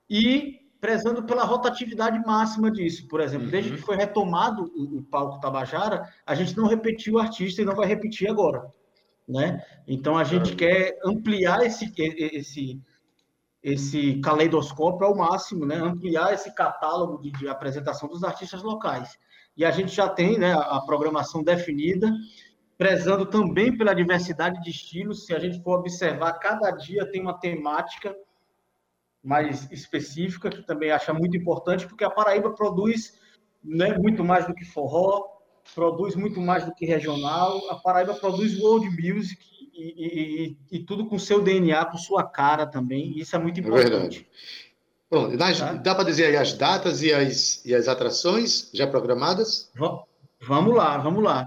[0.08, 3.08] e prezando pela rotatividade máxima disso.
[3.08, 3.50] Por exemplo, uhum.
[3.50, 7.64] desde que foi retomado o, o, palco Tabajara, a gente não repetiu o artista e
[7.64, 8.70] não vai repetir agora.
[9.26, 9.64] Né?
[9.88, 10.56] Então a gente uhum.
[10.56, 12.82] quer ampliar esse, esse,
[13.62, 15.76] esse caleidoscópio ao máximo, né?
[15.76, 19.18] ampliar esse catálogo de, de apresentação dos artistas locais.
[19.56, 22.12] E a gente já tem né, a programação definida,
[22.76, 25.26] prezando também pela diversidade de estilos.
[25.26, 28.14] Se a gente for observar, cada dia tem uma temática
[29.22, 33.18] mais específica, que também acha muito importante, porque a Paraíba produz
[33.62, 35.24] né, muito mais do que forró,
[35.74, 41.06] produz muito mais do que regional, a Paraíba produz world music e, e, e tudo
[41.06, 44.28] com seu DNA, com sua cara também, isso é muito é importante.
[44.30, 44.63] É
[45.14, 45.72] Bom, tá?
[45.74, 49.70] dá para dizer aí as datas e as, e as atrações já programadas?
[50.40, 51.46] Vamos lá, vamos lá.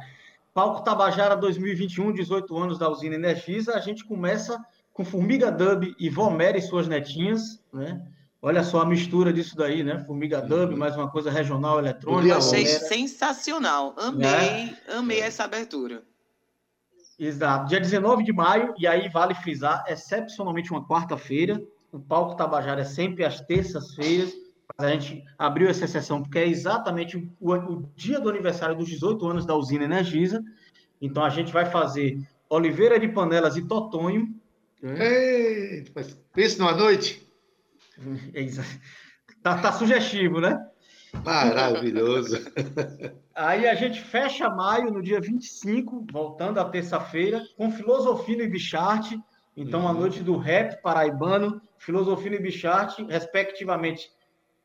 [0.53, 4.59] Palco Tabajara 2021, 18 anos da usina Energisa, a gente começa
[4.93, 8.01] com Formiga Dub e Vomera e suas netinhas, né?
[8.41, 10.03] Olha só a mistura disso daí, né?
[10.05, 10.77] Formiga Dub, uhum.
[10.77, 12.33] mais uma coisa regional eletrônica.
[12.33, 13.93] Eu achei sensacional.
[13.97, 14.77] Amei, né?
[14.89, 16.03] amei essa abertura.
[17.19, 17.67] Exato.
[17.67, 21.61] Dia 19 de maio, e aí vale frisar, excepcionalmente uma quarta-feira.
[21.91, 24.33] O palco Tabajara é sempre às terças-feiras.
[24.77, 29.25] A gente abriu essa exceção porque é exatamente o, o, dia do aniversário dos 18
[29.27, 30.43] anos da usina Energisa.
[31.01, 32.19] Então a gente vai fazer
[32.49, 34.35] Oliveira de Panelas e Totonho,
[34.83, 37.25] Eita, mas pense numa noite.
[38.35, 38.45] É
[39.41, 40.55] tá, tá sugestivo, né?
[41.23, 42.37] Maravilhoso.
[43.33, 49.19] Aí a gente fecha maio no dia 25, voltando à terça-feira, com Filosofia e Bicharte.
[49.55, 49.87] Então, uhum.
[49.87, 54.11] a noite do rap paraibano, Filosofia e Bicharte, respectivamente,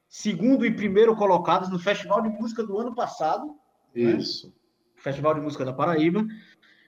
[0.09, 3.46] segundo e primeiro colocados no Festival de Música do ano passado.
[3.94, 4.12] Né?
[4.12, 4.48] Isso.
[4.48, 4.53] Né?
[4.96, 6.25] Festival de Música da Paraíba.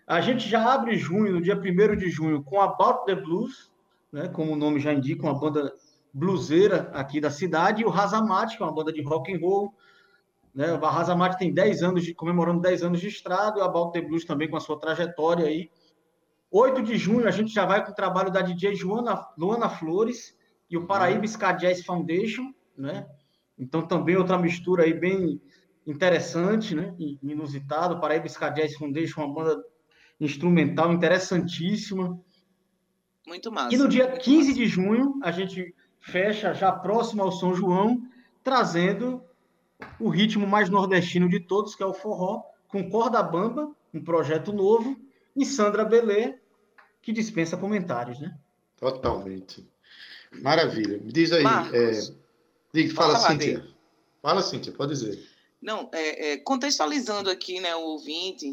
[0.06, 3.72] A gente já abre junho, no dia 1 de junho, com About the Blues,
[4.12, 5.72] né, como o nome já indica, uma banda
[6.12, 9.74] bluseira aqui da cidade, e o Razamate, que é uma banda de rock and roll.
[10.54, 10.72] Né?
[10.72, 14.06] O Razamate tem 10 anos, de, comemorando 10 anos de estrada, e o About the
[14.06, 15.70] Blues também com a sua trajetória aí.
[16.56, 20.38] 8 de junho, a gente já vai com o trabalho da DJ Joana, Luana Flores
[20.70, 23.08] e o Paraíba Ska Jazz Foundation, né?
[23.58, 25.42] Então, também outra mistura aí bem
[25.84, 26.94] interessante, né?
[27.20, 28.00] Inusitado.
[28.00, 29.64] Paraíba Ska Jazz Foundation, uma banda
[30.20, 32.20] instrumental interessantíssima.
[33.26, 33.74] Muito massa.
[33.74, 34.54] E no dia 15 massa.
[34.54, 38.00] de junho, a gente fecha já próximo ao São João,
[38.44, 39.20] trazendo
[39.98, 44.52] o ritmo mais nordestino de todos, que é o forró, com Corda Bamba, um projeto
[44.52, 44.96] novo,
[45.36, 46.43] e Sandra Belê,
[47.04, 48.34] que dispensa comentários, né?
[48.76, 49.64] Totalmente.
[50.32, 50.98] Maravilha.
[50.98, 51.42] Me diz aí.
[51.42, 52.14] Marcos, é...
[52.72, 53.68] Diga, fala, Cíntia.
[54.22, 55.22] Fala, Cíntia, pode dizer.
[55.60, 58.52] Não, é, é, contextualizando aqui né, o ouvinte,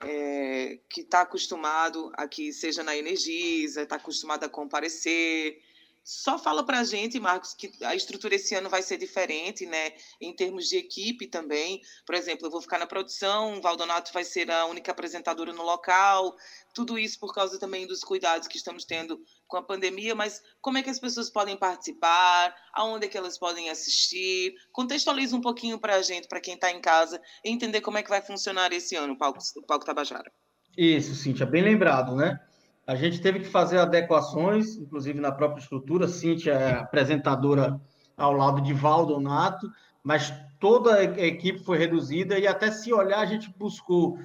[0.00, 5.60] é, que está acostumado a que seja na Energisa, está acostumado a comparecer.
[6.04, 9.92] Só fala para a gente, Marcos, que a estrutura esse ano vai ser diferente, né?
[10.20, 11.80] Em termos de equipe também.
[12.04, 15.62] Por exemplo, eu vou ficar na produção, o Valdonato vai ser a única apresentadora no
[15.62, 16.34] local.
[16.74, 20.78] Tudo isso por causa também dos cuidados que estamos tendo com a pandemia, mas como
[20.78, 22.52] é que as pessoas podem participar?
[22.72, 24.54] Aonde é que elas podem assistir?
[24.72, 28.10] Contextualiza um pouquinho para a gente, para quem está em casa, entender como é que
[28.10, 30.32] vai funcionar esse ano o Palco, o Palco Tabajara.
[30.76, 32.40] Isso, Cíntia, bem lembrado, né?
[32.86, 36.08] A gente teve que fazer adequações, inclusive na própria estrutura.
[36.08, 37.80] Cíntia é apresentadora
[38.16, 39.70] ao lado de Valdonato,
[40.02, 44.18] mas toda a equipe foi reduzida e até se olhar a gente buscou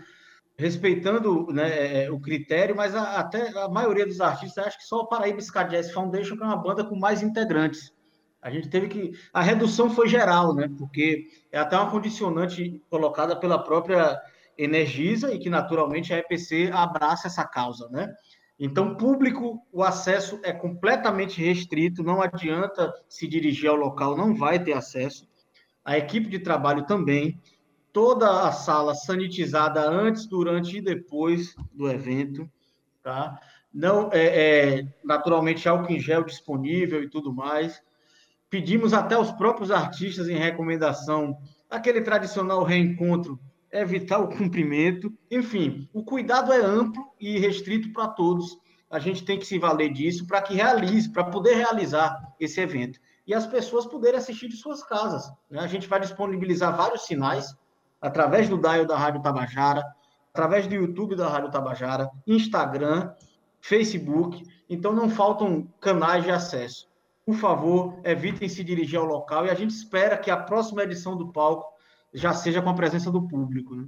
[0.57, 5.01] respeitando né, é, o critério, mas a, até a maioria dos artistas, acho que só
[5.01, 7.93] o Paraíba Ska Jazz Foundation, que é uma banda com mais integrantes.
[8.41, 9.11] A gente teve que.
[9.33, 10.69] A redução foi geral, né?
[10.77, 14.19] Porque é até uma condicionante colocada pela própria
[14.57, 18.11] Energisa e que, naturalmente, a EPC abraça essa causa, né?
[18.59, 24.61] Então, público, o acesso é completamente restrito, não adianta se dirigir ao local, não vai
[24.61, 25.27] ter acesso.
[25.85, 27.39] A equipe de trabalho também
[27.93, 32.49] toda a sala sanitizada antes, durante e depois do evento,
[33.01, 33.39] tá?
[33.73, 37.81] Não é, é naturalmente álcool em gel disponível e tudo mais.
[38.49, 41.37] Pedimos até os próprios artistas em recomendação
[41.69, 43.39] aquele tradicional reencontro,
[43.71, 45.11] evitar o cumprimento.
[45.29, 48.57] Enfim, o cuidado é amplo e restrito para todos.
[48.89, 52.99] A gente tem que se valer disso para que realize, para poder realizar esse evento.
[53.25, 55.29] E as pessoas poderem assistir de suas casas.
[55.49, 55.59] Né?
[55.59, 57.55] A gente vai disponibilizar vários sinais
[58.01, 59.83] através do dial da Rádio Tabajara,
[60.33, 63.11] através do YouTube da Rádio Tabajara, Instagram,
[63.59, 64.43] Facebook.
[64.69, 66.87] Então não faltam canais de acesso.
[67.25, 71.17] Por favor, evitem se dirigir ao local e a gente espera que a próxima edição
[71.17, 71.77] do palco
[72.17, 73.75] já seja com a presença do público.
[73.75, 73.85] Né?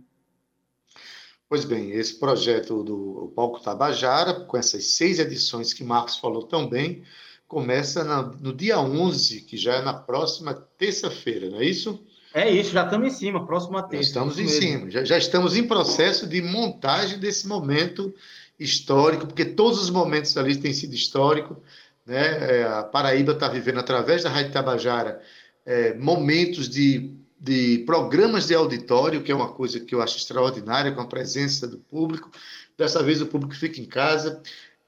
[1.48, 6.70] Pois bem, esse projeto do Palco Tabajara, com essas seis edições que Marcos falou tão
[6.70, 7.04] bem,
[7.48, 12.06] começa na, no dia 11, que já é na próxima terça-feira, não é isso?
[12.32, 14.10] É isso, já estamos em cima, próxima terça.
[14.10, 14.62] estamos em mesmo.
[14.62, 18.14] cima, já, já estamos em processo de montagem desse momento
[18.60, 21.58] histórico, porque todos os momentos ali têm sido históricos.
[22.06, 22.60] Né?
[22.60, 25.20] É, a Paraíba está vivendo, através da Rádio Tabajara,
[25.66, 30.92] é, momentos de, de programas de auditório, que é uma coisa que eu acho extraordinária,
[30.92, 32.30] com a presença do público.
[32.78, 34.42] Dessa vez o público fica em casa.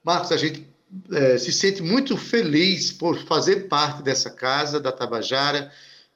[0.03, 0.67] Marcos, a gente
[1.11, 5.71] é, se sente muito feliz por fazer parte dessa casa da Tabajara,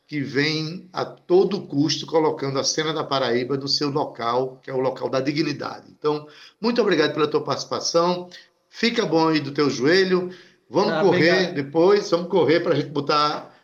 [0.08, 4.74] que vem a todo custo colocando a cena da Paraíba no seu local, que é
[4.74, 5.86] o local da dignidade.
[5.90, 6.28] Então,
[6.62, 8.30] muito obrigado pela tua participação.
[8.70, 10.30] Fica bom aí do teu joelho.
[10.70, 11.56] Vamos ah, correr obrigado.
[11.56, 13.55] depois, vamos correr para a gente botar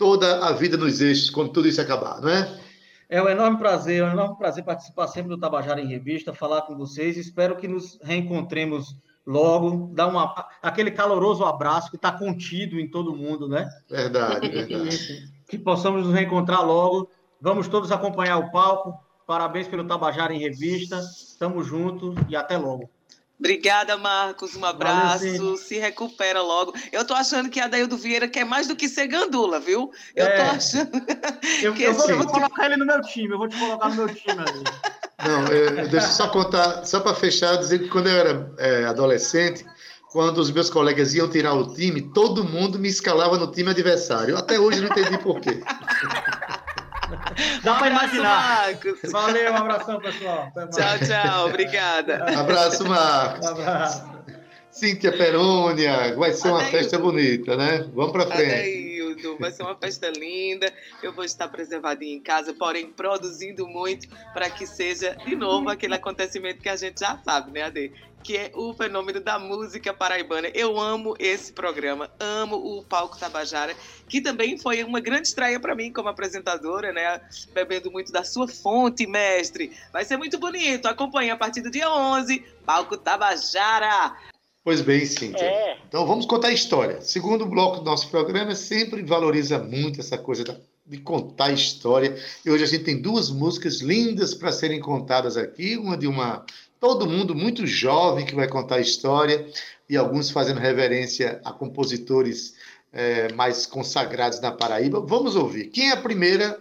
[0.00, 2.58] toda a vida nos eixos quando tudo isso acabar, não é?
[3.06, 6.62] É um enorme prazer, é um enorme prazer participar sempre do Tabajara em Revista, falar
[6.62, 7.18] com vocês.
[7.18, 8.96] Espero que nos reencontremos
[9.26, 13.68] logo, dar uma, aquele caloroso abraço que está contido em todo mundo, né?
[13.90, 15.30] Verdade, verdade.
[15.46, 17.10] que possamos nos reencontrar logo.
[17.38, 18.94] Vamos todos acompanhar o palco.
[19.26, 20.98] Parabéns pelo Tabajara em Revista.
[20.98, 22.88] Estamos juntos e até logo.
[23.40, 24.54] Obrigada, Marcos.
[24.54, 25.24] Um abraço.
[25.24, 26.74] Valeu, Se recupera logo.
[26.92, 29.90] Eu tô achando que a Daildo Vieira quer mais do que ser gandula, viu?
[30.14, 30.36] Eu é.
[30.36, 30.90] tô achando.
[31.62, 33.32] Eu, que eu, vou, eu, vou, colocar ele no meu time.
[33.32, 34.64] Eu vou te colocar no meu time ali.
[35.26, 38.84] Não, eu, deixa eu só contar, só para fechar, dizer que quando eu era é,
[38.84, 39.66] adolescente,
[40.10, 44.36] quando os meus colegas iam tirar o time, todo mundo me escalava no time adversário.
[44.36, 45.62] Até hoje não entendi por quê.
[47.62, 48.66] Dá para imaginar.
[48.66, 49.12] Marcos.
[49.12, 50.52] Valeu, um abração, pessoal.
[50.54, 51.46] Tchau, tchau.
[51.46, 52.24] Obrigada.
[52.38, 53.46] Abraço, Marcos.
[53.46, 54.04] Um abraço.
[54.70, 57.86] Cíntia Perônia, vai ser uma festa bonita, né?
[57.92, 58.89] Vamos para frente
[59.38, 60.72] vai ser uma festa linda.
[61.02, 65.94] Eu vou estar preservadinha em casa, porém produzindo muito para que seja de novo aquele
[65.94, 67.92] acontecimento que a gente já sabe, né, Ade?
[68.22, 70.48] Que é o fenômeno da música paraibana.
[70.48, 73.74] Eu amo esse programa, amo o Palco Tabajara,
[74.08, 77.20] que também foi uma grande estreia para mim como apresentadora, né?
[77.54, 79.74] Bebendo muito da sua fonte, mestre.
[79.90, 80.86] Vai ser muito bonito.
[80.86, 84.14] Acompanhe a partir do dia 11, Palco Tabajara.
[84.62, 85.44] Pois bem, Cíntia.
[85.44, 85.78] É.
[85.88, 87.00] Então vamos contar a história.
[87.00, 90.44] Segundo bloco do nosso programa sempre valoriza muito essa coisa
[90.86, 92.14] de contar a história.
[92.44, 95.76] E hoje a gente tem duas músicas lindas para serem contadas aqui.
[95.76, 96.44] Uma de uma.
[96.78, 99.46] Todo mundo muito jovem que vai contar a história,
[99.88, 102.54] e alguns fazendo reverência a compositores
[102.92, 105.00] é, mais consagrados na Paraíba.
[105.00, 105.66] Vamos ouvir.
[105.66, 106.60] Quem é a primeira,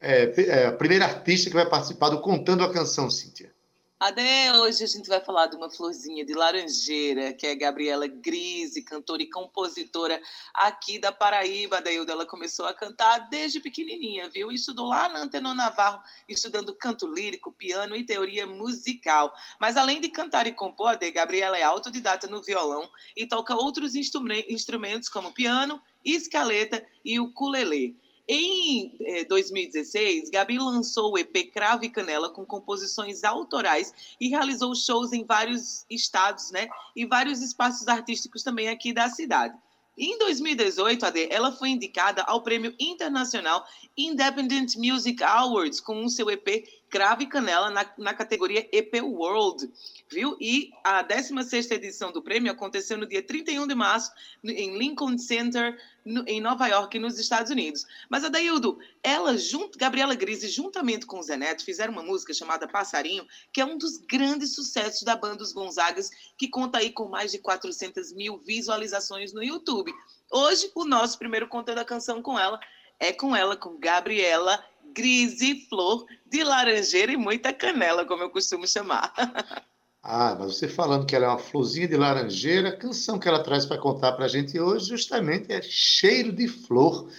[0.00, 3.52] é, é, a primeira artista que vai participar do Contando a Canção, Cíntia?
[4.00, 8.82] Até hoje a gente vai falar de uma florzinha de laranjeira, que é Gabriela Grise,
[8.82, 10.18] cantora e compositora
[10.54, 11.76] aqui da Paraíba.
[11.76, 14.50] A Deilda, ela começou a cantar desde pequenininha, viu?
[14.50, 19.34] Estudou lá na Antenor Navarro, estudando canto lírico, piano e teoria musical.
[19.60, 23.54] Mas além de cantar e compor, a de Gabriela é autodidata no violão e toca
[23.54, 28.00] outros instrumentos como piano, escaleta e o ukulele.
[28.32, 28.96] Em
[29.28, 35.12] 2016, eh, Gabi lançou o EP Cravo e Canela com composições autorais e realizou shows
[35.12, 36.68] em vários estados, né?
[36.94, 39.58] E vários espaços artísticos também aqui da cidade.
[39.98, 43.66] Em 2018, AD, ela foi indicada ao Prêmio Internacional
[43.98, 49.70] Independent Music Awards com o seu EP Cravo e Canela na, na categoria EP World,
[50.10, 50.36] viu?
[50.40, 54.12] E a 16ª edição do prêmio aconteceu no dia 31 de março
[54.44, 57.86] em Lincoln Center, no, em Nova York, nos Estados Unidos.
[58.08, 62.66] Mas, Adaildo, ela, junto, Gabriela Grise, juntamente com o Zé Neto, fizeram uma música chamada
[62.66, 67.08] Passarinho, que é um dos grandes sucessos da banda Os Gonzagas, que conta aí com
[67.08, 69.94] mais de 400 mil visualizações no YouTube.
[70.28, 72.58] Hoje, o nosso primeiro conteúdo da canção com ela
[72.98, 74.62] é com ela, com Gabriela
[74.94, 79.12] Grise Flor de Laranjeira e muita canela, como eu costumo chamar.
[80.02, 83.42] Ah, mas você falando que ela é uma florzinha de laranjeira, a canção que ela
[83.42, 87.10] traz para contar para a gente hoje justamente é Cheiro de Flor,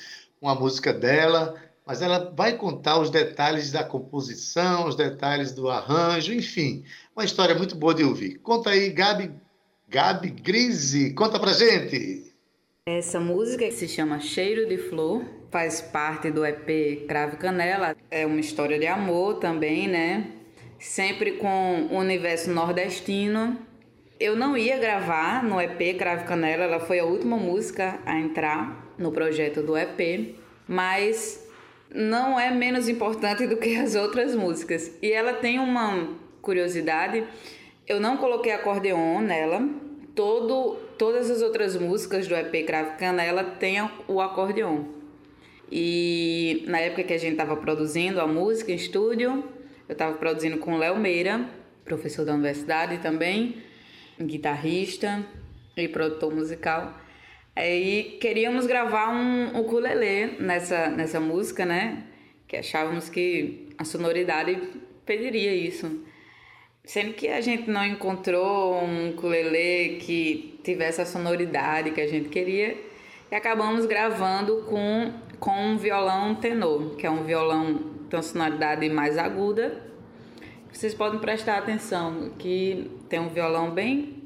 [0.42, 6.34] uma música dela, mas ela vai contar os detalhes da composição, os detalhes do arranjo,
[6.34, 6.84] enfim,
[7.16, 8.40] uma história muito boa de ouvir.
[8.40, 9.32] Conta aí, Gabi,
[9.88, 12.34] Gabi Grise, conta para gente.
[12.88, 18.40] Essa música se chama Cheiro de Flor, faz parte do EP Crave Canela, é uma
[18.40, 20.42] história de amor também, né?
[20.82, 23.56] sempre com o universo nordestino.
[24.20, 28.94] Eu não ia gravar no EP Crave Canela, ela foi a última música a entrar
[28.98, 30.36] no projeto do EP,
[30.68, 31.48] mas
[31.94, 34.92] não é menos importante do que as outras músicas.
[35.02, 36.10] E ela tem uma
[36.42, 37.24] curiosidade,
[37.88, 39.62] eu não coloquei acordeon nela.
[40.16, 45.01] Todo, todas as outras músicas do EP Crave Canela têm o acordeon.
[45.72, 49.44] E na época que a gente estava produzindo a música em estúdio,
[49.88, 51.50] eu estava produzindo com Léo Meira,
[51.86, 53.64] professor da universidade também,
[54.20, 55.26] guitarrista
[55.78, 57.00] e produtor musical.
[57.56, 62.04] Aí queríamos gravar um ukulele nessa, nessa música, né?
[62.48, 64.60] Que achávamos que a sonoridade
[65.06, 66.04] pediria isso.
[66.84, 72.28] Sendo que a gente não encontrou um ukulele que tivesse a sonoridade que a gente
[72.28, 72.91] queria
[73.32, 77.80] e acabamos gravando com, com um violão tenor, que é um violão
[78.12, 79.82] com sonoridade mais aguda.
[80.72, 84.22] Vocês podem prestar atenção que tem um violão bem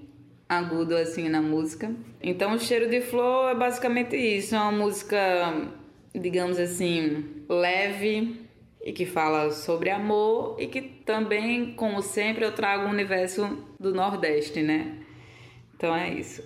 [0.50, 1.94] agudo assim na música.
[2.22, 5.18] Então, o cheiro de flor é basicamente isso, é uma música,
[6.14, 8.42] digamos assim, leve
[8.84, 13.94] e que fala sobre amor e que também, como sempre, eu trago o universo do
[13.94, 15.00] Nordeste, né?
[15.76, 16.44] Então é isso.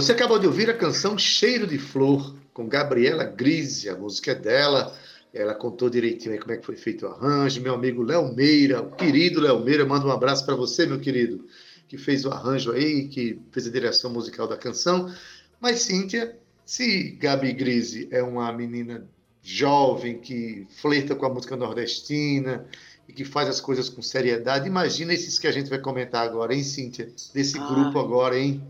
[0.00, 4.34] Você acabou de ouvir a canção Cheiro de Flor, com Gabriela Grise, a música é
[4.34, 4.96] dela.
[5.30, 7.60] Ela contou direitinho aí como é que foi feito o arranjo.
[7.60, 11.44] Meu amigo Léo Meira, o querido Léo Meira, manda um abraço para você, meu querido,
[11.86, 15.14] que fez o arranjo aí, que fez a direção musical da canção.
[15.60, 16.34] Mas, Cíntia,
[16.64, 19.06] se Gabi Grise é uma menina
[19.42, 22.64] jovem que flerta com a música nordestina
[23.06, 26.54] e que faz as coisas com seriedade, imagina esses que a gente vai comentar agora,
[26.54, 27.12] hein, Cíntia?
[27.34, 27.68] Desse Ai.
[27.68, 28.62] grupo agora, hein?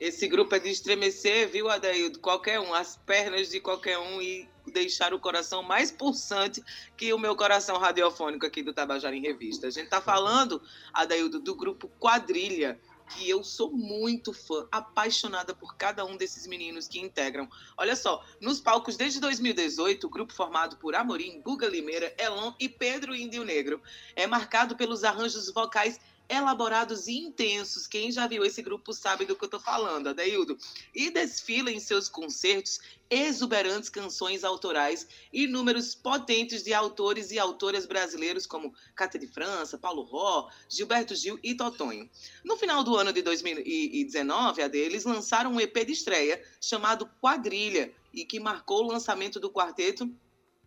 [0.00, 2.20] Esse grupo é de estremecer, viu, Adaildo?
[2.20, 6.62] Qualquer um, as pernas de qualquer um e deixar o coração mais pulsante
[6.96, 9.66] que o meu coração radiofônico aqui do Tabajara em Revista.
[9.66, 12.78] A gente está falando, Adaildo, do grupo Quadrilha,
[13.08, 17.48] que eu sou muito fã, apaixonada por cada um desses meninos que integram.
[17.76, 22.68] Olha só, nos palcos desde 2018, o grupo formado por Amorim, Guga Limeira, Elon e
[22.68, 23.82] Pedro Índio Negro
[24.14, 25.98] é marcado pelos arranjos vocais
[26.28, 27.86] elaborados e intensos.
[27.86, 30.58] Quem já viu esse grupo sabe do que eu estou falando, Adeildo.
[30.94, 32.78] E desfila em seus concertos
[33.10, 39.78] exuberantes canções autorais e números potentes de autores e autoras brasileiros como Cátia de França,
[39.78, 42.08] Paulo Ró, Gilberto Gil e Totonho.
[42.44, 47.92] No final do ano de 2019, a deles lançaram um EP de estreia chamado Quadrilha
[48.12, 50.10] e que marcou o lançamento do quarteto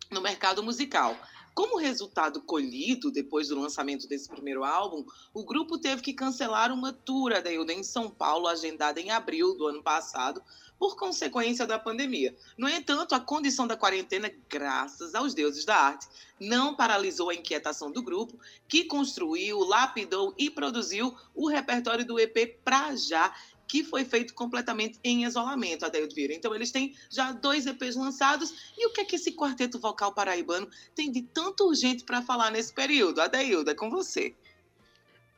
[0.10, 1.18] no mercado musical.
[1.54, 6.94] Como resultado colhido depois do lançamento desse primeiro álbum, o grupo teve que cancelar uma
[6.94, 10.42] tour da em São Paulo, agendada em abril do ano passado,
[10.82, 12.36] por consequência da pandemia.
[12.58, 16.08] No entanto, a condição da quarentena, graças aos deuses da arte,
[16.40, 22.60] não paralisou a inquietação do grupo, que construiu, lapidou e produziu o repertório do EP
[22.64, 23.32] Pra Já,
[23.72, 26.34] que foi feito completamente em isolamento, Adeildo Vieira.
[26.34, 28.74] Então, eles têm já dois EPs lançados.
[28.78, 32.52] E o que é que esse quarteto vocal paraibano tem de tanto urgente para falar
[32.52, 33.22] nesse período?
[33.22, 34.36] Adeildo, é com você.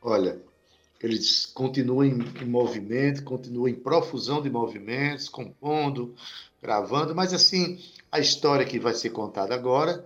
[0.02, 0.42] Olha,
[1.00, 6.16] eles continuam em, movimento, continuam em profusão de movimentos, compondo,
[6.60, 7.80] gravando, mas assim,
[8.10, 10.04] a história que vai ser contada agora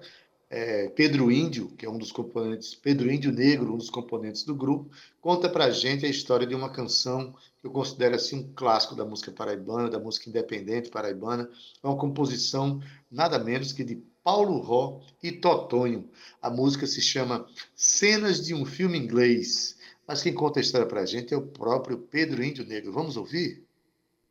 [0.51, 4.55] é, Pedro Índio, que é um dos componentes, Pedro Índio Negro, um dos componentes do
[4.55, 9.05] grupo, conta pra gente a história de uma canção eu considero assim um clássico da
[9.05, 11.49] música paraibana, da música independente paraibana.
[11.83, 12.81] É uma composição
[13.11, 16.09] nada menos que de Paulo Ró e Totonho.
[16.41, 19.77] A música se chama Cenas de um Filme Inglês.
[20.07, 22.93] Mas quem conta a história pra gente é o próprio Pedro Índio Negro.
[22.93, 23.65] Vamos ouvir?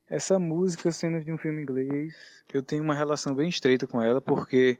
[0.09, 2.13] Essa música, Cenas de um Filme Inglês,
[2.53, 4.79] eu tenho uma relação bem estreita com ela, porque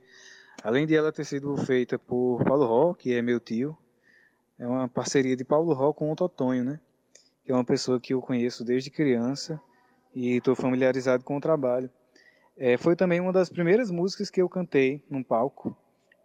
[0.63, 3.77] Além de ela ter sido feita por Paulo Ró, que é meu tio,
[4.57, 6.79] é uma parceria de Paulo Ró com o Totonho, né?
[7.47, 9.57] Que é uma pessoa que eu conheço desde criança
[10.13, 11.89] e estou familiarizado com o trabalho.
[12.57, 15.73] É, foi também uma das primeiras músicas que eu cantei num palco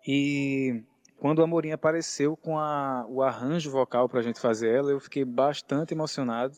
[0.04, 0.82] e
[1.18, 4.98] quando o Amorim apareceu com a, o arranjo vocal para a gente fazer ela, eu
[4.98, 6.56] fiquei bastante emocionado.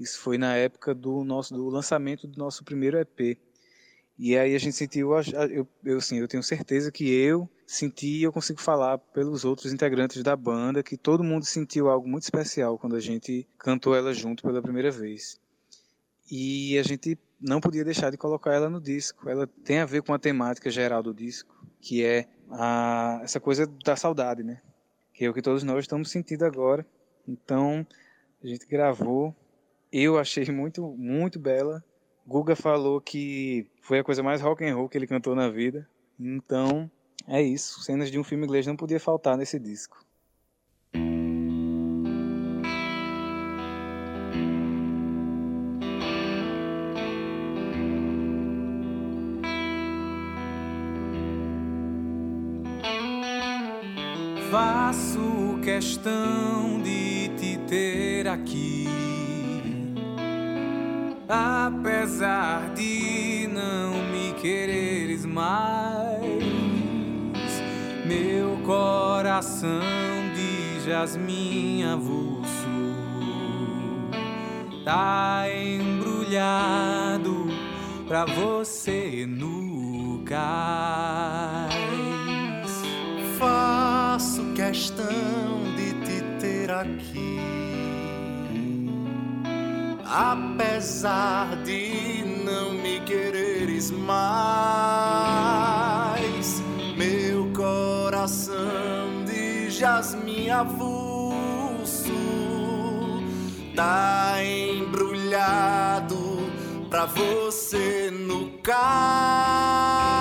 [0.00, 3.38] Isso foi na época do nosso do lançamento do nosso primeiro EP.
[4.18, 5.12] E aí a gente sentiu,
[5.48, 9.72] eu, eu, assim, eu tenho certeza que eu senti e eu consigo falar pelos outros
[9.72, 14.12] integrantes da banda que todo mundo sentiu algo muito especial quando a gente cantou ela
[14.12, 15.38] junto pela primeira vez.
[16.28, 19.28] E a gente não podia deixar de colocar ela no disco.
[19.28, 23.68] Ela tem a ver com a temática geral do disco, que é a, essa coisa
[23.84, 24.60] da saudade, né?
[25.14, 26.84] Que é o que todos nós estamos sentindo agora.
[27.26, 27.86] Então,
[28.42, 29.34] a gente gravou.
[29.92, 31.84] Eu achei muito, muito bela
[32.28, 35.88] Guga falou que foi a coisa mais rock and roll que ele cantou na vida.
[36.20, 36.90] Então,
[37.26, 37.80] é isso.
[37.80, 40.04] Cenas de um filme inglês não podia faltar nesse disco.
[54.50, 59.07] Faço questão de te ter aqui
[61.28, 66.42] apesar de não me quereres mais.
[68.06, 69.68] Meu coração
[70.34, 72.48] de jasmim avulso
[74.84, 77.48] tá embrulhado
[78.06, 81.68] pra você no cais.
[83.38, 87.57] Faço questão de te ter aqui
[90.08, 94.18] apesar de não me quereres mais.
[96.96, 102.12] Meu coração de jasmim avulso
[103.76, 106.16] tá embrulhado
[106.88, 110.17] pra você no cais.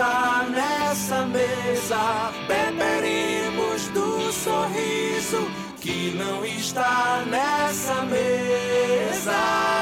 [0.00, 2.32] Está nessa mesa.
[2.48, 5.46] Beberemos do sorriso
[5.78, 9.80] que não está nessa mesa.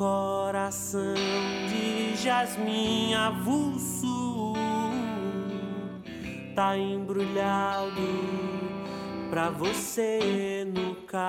[0.00, 1.14] Coração
[1.68, 4.54] de jasmim avulso
[6.54, 7.90] tá embrulhado
[9.28, 11.20] pra você no cais.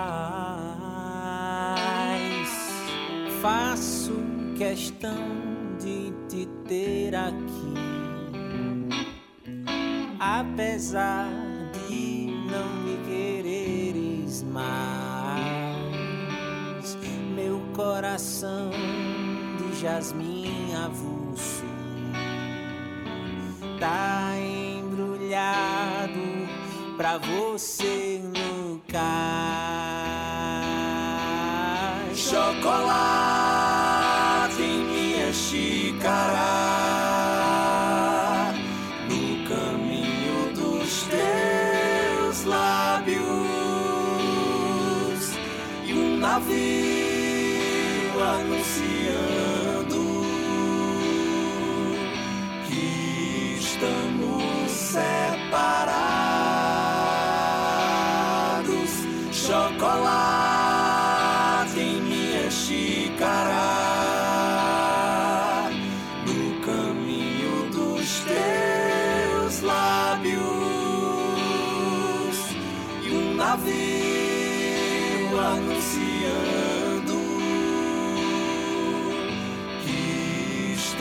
[3.41, 4.13] Faço
[4.57, 5.27] questão
[5.79, 7.73] de te ter aqui,
[10.17, 11.50] apesar
[14.51, 15.47] mais,
[17.35, 18.71] meu coração
[19.81, 21.65] jasmim avulso
[23.79, 26.19] tá embrulhado
[26.95, 29.01] pra você no cais.
[32.15, 33.30] Chocolate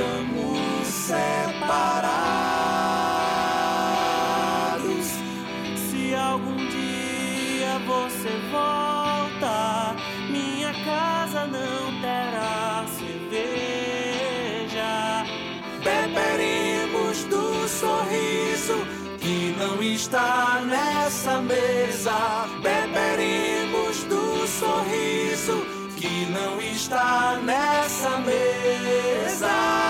[0.00, 2.40] estamos separados.
[7.86, 9.96] você volta,
[10.30, 13.24] minha casa não terá cerveja.
[15.82, 18.86] Beberemos do sorriso
[19.18, 22.46] que não está nessa mesa.
[22.62, 25.79] Beberemos do sorriso
[26.40, 29.80] não está nessa mesa.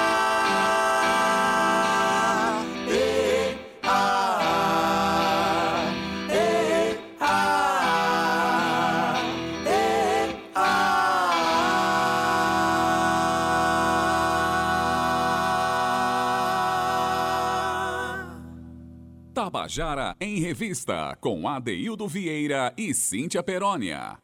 [19.32, 24.18] Tabajara em Revista, com Adeildo Vieira e Cíntia Perónia.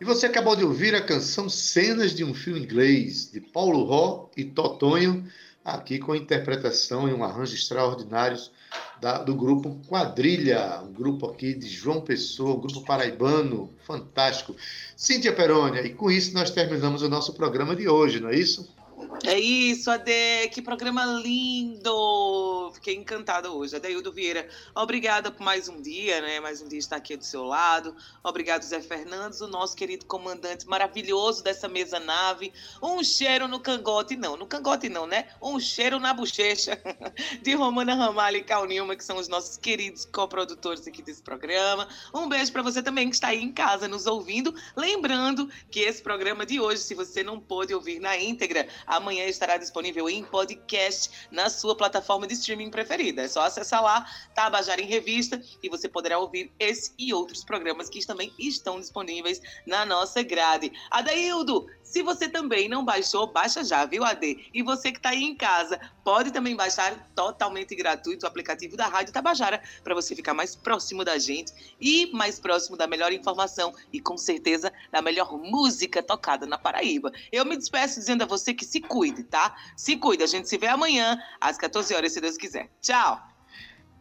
[0.00, 4.30] E você acabou de ouvir a canção Cenas de um Filme Inglês, de Paulo Ró
[4.36, 5.24] e Totonho,
[5.64, 8.52] aqui com a interpretação e um arranjo extraordinários
[9.00, 14.54] da, do grupo Quadrilha, um grupo aqui de João Pessoa, um grupo paraibano, fantástico.
[14.96, 18.72] Cíntia Perônia, e com isso nós terminamos o nosso programa de hoje, não é isso?
[19.24, 22.70] É isso, Ade, que programa lindo!
[22.74, 23.74] Fiquei encantada hoje.
[23.74, 26.38] Adeildo Vieira, obrigada por mais um dia, né?
[26.38, 27.96] Mais um dia estar aqui do seu lado.
[28.22, 32.52] Obrigado, Zé Fernandes, o nosso querido comandante maravilhoso dessa mesa nave.
[32.80, 35.26] Um cheiro no cangote, não, no cangote não, né?
[35.42, 36.80] Um cheiro na bochecha
[37.42, 41.88] de Romana Ramalho e Cal Nilma, que são os nossos queridos coprodutores aqui desse programa.
[42.14, 44.54] Um beijo para você também que está aí em casa nos ouvindo.
[44.76, 49.56] Lembrando que esse programa de hoje, se você não pôde ouvir na íntegra, amanhã estará
[49.56, 53.22] disponível em podcast na sua plataforma de streaming preferida.
[53.22, 57.88] É só acessar lá, Tabajara em Revista, e você poderá ouvir esse e outros programas
[57.88, 60.72] que também estão disponíveis na nossa grade.
[60.90, 64.50] Adaildo, se você também não baixou, baixa já, viu, AD?
[64.52, 68.86] E você que está aí em casa, pode também baixar totalmente gratuito o aplicativo da
[68.86, 71.50] Rádio Tabajara para você ficar mais próximo da gente
[71.80, 77.10] e mais próximo da melhor informação e com certeza da melhor música tocada na Paraíba.
[77.32, 79.54] Eu me despeço dizendo a você que se cuide, tá?
[79.76, 80.24] Se cuide.
[80.24, 82.68] A gente se vê amanhã às 14 horas, se Deus quiser.
[82.82, 83.22] Tchau!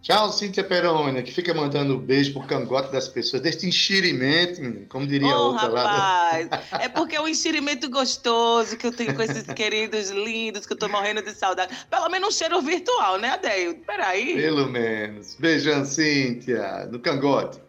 [0.02, 5.36] Tchau, Cíntia Perônia, que fica mandando beijo pro cangote das pessoas, deste enxirimento, como diria
[5.36, 6.62] oh, outra rapaz, lá.
[6.82, 10.78] é porque é um enxirimento gostoso que eu tenho com esses queridos lindos, que eu
[10.78, 11.76] tô morrendo de saudade.
[11.90, 13.80] Pelo menos um cheiro virtual, né, Adeio?
[13.86, 14.36] Peraí.
[14.36, 15.36] Pelo menos.
[15.36, 17.60] Beijão, Cíntia, no cangote.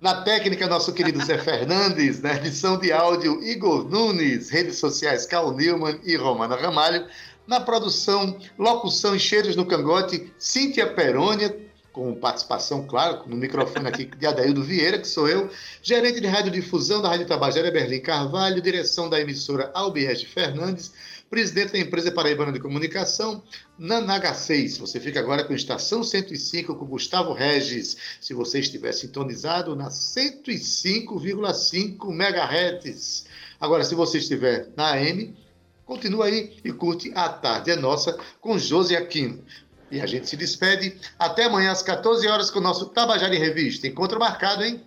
[0.00, 5.52] Na técnica, nosso querido Zé Fernandes, na edição de áudio, Igor Nunes, redes sociais, Cal
[5.52, 7.04] Newman e Romana Ramalho.
[7.48, 11.52] Na produção, locução e cheiros no cangote, Cíntia Perônia,
[11.92, 15.50] com participação, claro, no microfone aqui de Adaildo Vieira, que sou eu,
[15.82, 20.92] gerente de radiodifusão da Rádio Tabajara, Berlim Carvalho, direção da emissora Albiege Fernandes,
[21.30, 23.42] presidente da empresa Paraibana de Comunicação,
[23.78, 24.78] Nanaga 6.
[24.78, 27.96] Você fica agora com Estação 105 com Gustavo Regis.
[28.20, 33.26] Se você estiver sintonizado na 105,5 MHz.
[33.60, 35.36] Agora, se você estiver na AM,
[35.84, 39.44] continua aí e curte A Tarde é Nossa com Josi Aquino.
[39.90, 40.98] E a gente se despede.
[41.18, 43.86] Até amanhã às 14 horas com o nosso Tabajara em Revista.
[43.86, 44.84] Encontro marcado, hein?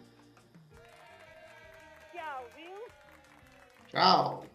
[2.14, 2.72] Tchau, viu?
[3.89, 4.46] Tchau.